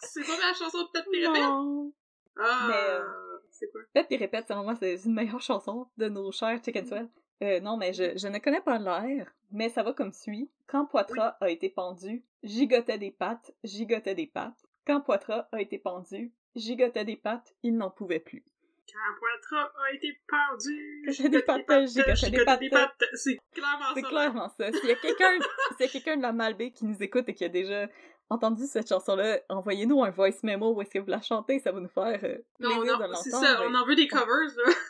[0.00, 1.42] C'est pas la chanson de Peut-être pis répète?
[1.42, 1.92] non.
[2.38, 2.66] Ah!
[2.68, 3.82] Mais, euh, C'est quoi?
[4.04, 7.08] Puis répète, selon moi, c'est une meilleure chanson de nos chers Chicken Swell.
[7.42, 10.50] Euh, non, mais je, je ne connais pas l'air, mais ça va comme suit.
[10.66, 14.64] Quand Poitras a été pendu, gigotait des pattes, gigotait des pattes.
[14.86, 18.42] Quand Poitras a été pendu, gigotait des pattes, il n'en pouvait plus.
[18.92, 21.04] Quand Poitras a été pendu.
[23.14, 24.08] C'est clairement C'est ça.
[24.08, 24.72] clairement ça.
[24.72, 25.38] S'il y a quelqu'un
[25.92, 27.88] quelqu'un de la Malbaie qui nous écoute et qui a déjà
[28.30, 31.80] entendu cette chanson-là, envoyez-nous un voice memo où est-ce que vous la chantez, ça va
[31.80, 34.26] nous faire euh, Non, plaisir non, de c'est ça, on en veut des covers,
[34.56, 34.72] là.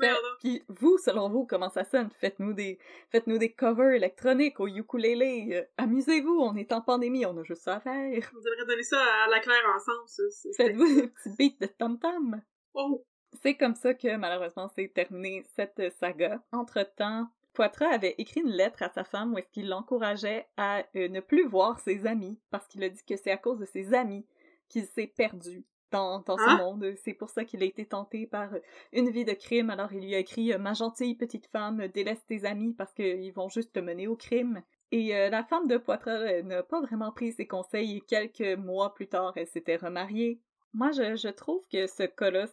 [0.00, 0.14] Fait-.
[0.38, 2.08] Puis vous, selon vous, comment ça sonne?
[2.20, 2.78] Faites-nous des,
[3.10, 5.48] faites-nous des covers électroniques au ukulélé.
[5.54, 8.30] euh, Amusez-vous, on est en pandémie, on a juste ça à faire.
[8.32, 10.22] On devrait donner ça à la Claire ensemble, ça.
[10.30, 12.40] c'est- Faites-vous des petits beats de tam-tam.
[12.74, 13.04] Oh!
[13.42, 16.42] C'est comme ça que malheureusement c'est terminé cette saga.
[16.52, 21.08] Entre-temps, Poitras avait écrit une lettre à sa femme où est-ce qu'il l'encourageait à euh,
[21.08, 23.94] ne plus voir ses amis parce qu'il a dit que c'est à cause de ses
[23.94, 24.26] amis
[24.68, 26.56] qu'il s'est perdu dans, dans ce Hein?
[26.58, 26.94] monde.
[27.02, 28.50] C'est pour ça qu'il a été tenté par
[28.92, 29.70] une vie de crime.
[29.70, 33.48] Alors il lui a écrit Ma gentille petite femme, délaisse tes amis parce qu'ils vont
[33.48, 34.62] juste te mener au crime.
[34.90, 38.58] Et euh, la femme de Poitras euh, n'a pas vraiment pris ses conseils et quelques
[38.58, 40.40] mois plus tard, elle s'était remariée.
[40.78, 42.46] Moi, je, je trouve que ce cas-là,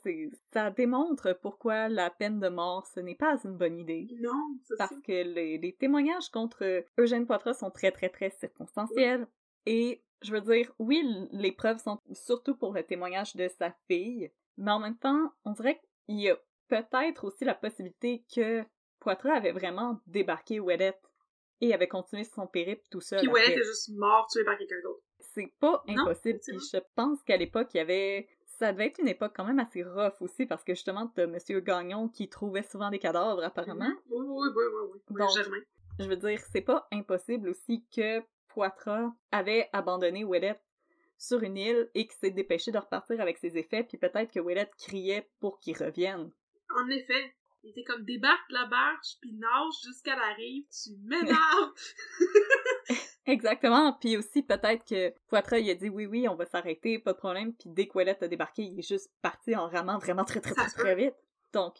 [0.51, 4.07] ça démontre pourquoi la peine de mort, ce n'est pas une bonne idée.
[4.19, 4.32] Non,
[4.63, 4.78] c'est.
[4.80, 9.28] Parce que les, les témoignages contre Eugène Poitras sont très, très, très circonstanciels.
[9.67, 11.03] Et je veux dire, oui,
[11.34, 15.51] les preuves sont surtout pour le témoignage de sa fille, mais en même temps, on
[15.51, 18.63] dirait qu'il y a peut-être aussi la possibilité que
[19.01, 21.11] Poitras avait vraiment débarqué Ouellette
[21.61, 23.19] et avait continué son périple tout seul.
[23.19, 25.03] Puis après Ouellet est juste mort, tué par quelqu'un d'autre.
[25.36, 26.39] C'est pas Non, impossible.
[26.39, 26.81] Puis effectivement.
[26.81, 28.27] je pense qu'à l'époque, il y avait.
[28.45, 31.59] Ça devait être une époque quand même assez rough aussi, parce que justement, t'as Monsieur
[31.59, 33.86] Gagnon qui trouvait souvent des cadavres, apparemment.
[33.86, 33.97] Mhm.
[34.09, 35.17] Oui, oui, oui, oui, oui.
[35.19, 35.29] Donc.
[35.99, 40.61] Je veux dire, c'est pas impossible aussi que Poitras avait abandonné Ouellette
[41.17, 44.39] sur une île et qu'il s'est dépêché de repartir avec ses effets, puis peut-être que
[44.39, 46.31] Ouellette criait pour qu'il revienne.
[46.75, 47.33] En effet,
[47.66, 51.74] il était comme débarque de la barge, puis nage jusqu'à la rive, tu m'énerves!
[53.26, 57.13] Exactement, puis aussi peut-être que Poitras il a dit oui oui on va s'arrêter, pas
[57.13, 60.41] de problème, puis dès qu'Ouellette a débarqué, il est juste parti en ramant vraiment très
[60.41, 61.16] très très très vite.
[61.53, 61.76] Donc,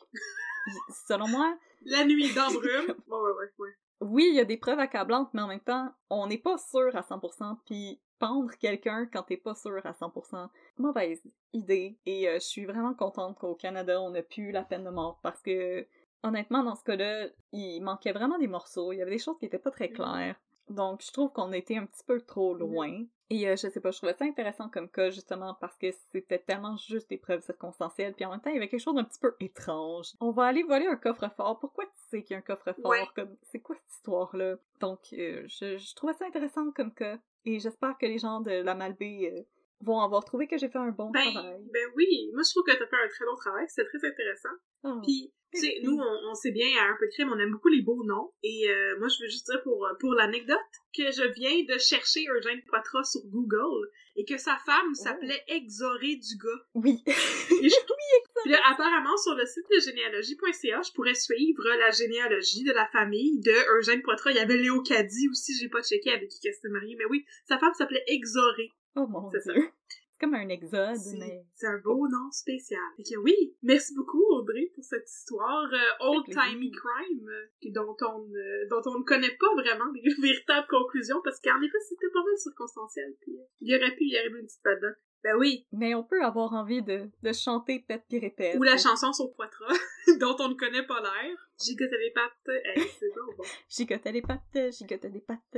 [1.08, 1.56] selon moi,
[1.86, 2.96] la nuit dans brume.
[3.08, 3.70] Ouais, ouais, ouais, ouais.
[4.02, 6.96] oui il y a des preuves accablantes, mais en même temps, on n'est pas sûr
[6.96, 11.22] à 100%, puis pendre quelqu'un quand t'es pas sûr à 100%, mauvaise
[11.54, 11.98] idée.
[12.06, 15.20] Et euh, je suis vraiment contente qu'au Canada on a pu la peine de mort
[15.22, 15.86] parce que
[16.24, 19.46] honnêtement dans ce cas-là, il manquait vraiment des morceaux, il y avait des choses qui
[19.46, 20.36] étaient pas très claires.
[20.70, 23.06] Donc, je trouve qu'on était un petit peu trop loin.
[23.30, 26.40] Et euh, je sais pas, je trouvais ça intéressant comme cas, justement, parce que c'était
[26.40, 29.04] tellement juste des preuves circonstancielles, puis en même temps, il y avait quelque chose d'un
[29.04, 30.14] petit peu étrange.
[30.20, 31.60] On va aller voler un coffre-fort.
[31.60, 32.92] Pourquoi tu sais qu'il y a un coffre-fort?
[32.92, 33.04] Ouais.
[33.16, 34.56] Comme, c'est quoi cette histoire-là?
[34.80, 38.52] Donc, euh, je, je trouvais ça intéressant comme cas, et j'espère que les gens de
[38.52, 39.44] la Malbaie euh,
[39.82, 41.62] vont avoir trouvé que j'ai fait un bon Ben, travail.
[41.74, 44.56] ben oui, moi je trouve que t'as fait un très bon travail, c'était très intéressant.
[44.84, 45.00] Oh.
[45.04, 47.52] Puis, tu sais, nous, on, on sait bien, à un peu de crime, on aime
[47.52, 48.32] beaucoup les beaux noms.
[48.44, 50.60] Et euh, moi, je veux juste dire pour, pour l'anecdote
[50.96, 56.18] que je viens de chercher Eugène Poitras sur Google et que sa femme s'appelait Exoré
[56.18, 56.62] Dugas.
[56.76, 57.04] Oui.
[57.08, 57.76] Et je...
[58.44, 62.86] Puis là, apparemment, sur le site de généalogie.ca, je pourrais suivre la généalogie de la
[62.88, 64.32] famille de Eugène Poitras.
[64.32, 67.06] Il y avait Léo Caddy aussi, j'ai pas checké avec qui elle s'était mariée, mais
[67.06, 68.72] oui, sa femme s'appelait Exoré.
[68.96, 69.54] Oh mon C'est ça.
[69.54, 69.64] dieu.
[69.90, 71.44] C'est comme un exode, C'est mais...
[71.56, 72.80] c'est un beau nom spécial.
[72.96, 76.42] Fait que oui, merci beaucoup Audrey pour cette histoire euh, old plaisir.
[76.44, 80.68] timey crime euh, que- dont on euh, dont on ne connaît pas vraiment les véritables
[80.70, 84.46] conclusions parce qu'en effet c'était pas mal circonstanciel puis il aurait pu y arriver une
[84.46, 84.80] petite patte
[85.26, 88.56] Ben oui, Mais on peut avoir envie de, de chanter Pète puis répète.
[88.60, 89.74] ou la chanson sur Poitras
[90.20, 91.36] dont on ne connaît pas l'air.
[91.60, 93.44] Gigoté les pattes, hey, c'est bon.
[93.68, 95.58] Gigotais les pattes, gigotais les pattes.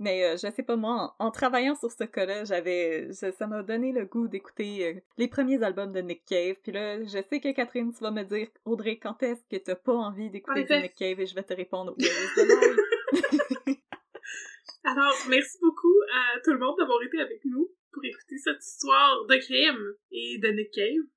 [0.00, 3.06] Mais euh, je sais pas, moi, en, en travaillant sur ce cas-là, j'avais...
[3.12, 6.56] je- ça m'a donné le goût d'écouter euh, les premiers albums de Nick Cave.
[6.64, 9.76] Puis là, je sais que Catherine, tu vas me dire, Audrey, quand est-ce que t'as
[9.76, 10.82] pas envie En d'écouter du.
[10.82, 11.20] Nick Cave?
[11.20, 12.48] Et je vais te répondre, light?
[14.84, 19.24] Alors, merci beaucoup à tout le monde d'avoir été avec nous pour écouter cette histoire
[19.24, 21.08] de crime et de Nick Cave.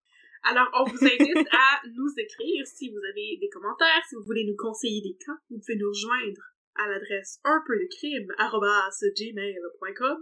[0.44, 4.46] Alors, on vous invite à nous écrire si vous avez des commentaires, si vous voulez
[4.46, 6.42] nous conseiller des cas, vous pouvez nous rejoindre
[6.76, 10.18] à l'adresse un peu de crime gmail.com.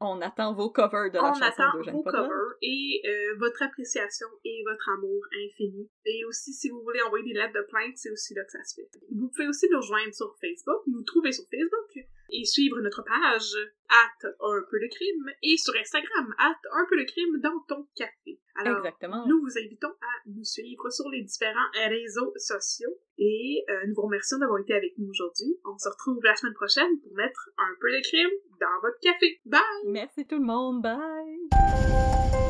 [0.00, 4.26] On attend vos covers de la On chanson attend vos covers et euh, votre appréciation
[4.44, 5.90] et votre amour infini.
[6.06, 8.64] Et aussi, si vous voulez envoyer des lettres de plainte, c'est aussi là que ça
[8.64, 8.88] se fait.
[9.14, 13.52] Vous pouvez aussi nous rejoindre sur Facebook, nous trouver sur Facebook et suivre notre page
[13.90, 17.86] at un peu de crime et sur Instagram at un peu de crime dans ton
[17.94, 18.40] café.
[18.56, 19.26] Alors, Exactement.
[19.26, 24.02] nous vous invitons à nous suivre sur les différents réseaux sociaux et euh, nous vous
[24.02, 25.58] remercions d'avoir été avec nous aujourd'hui.
[25.64, 29.40] On se retrouve la semaine prochaine pour mettre un peu de crime dans votre café.
[29.44, 29.60] Bye!
[29.86, 32.49] Merci tout le monde, bye!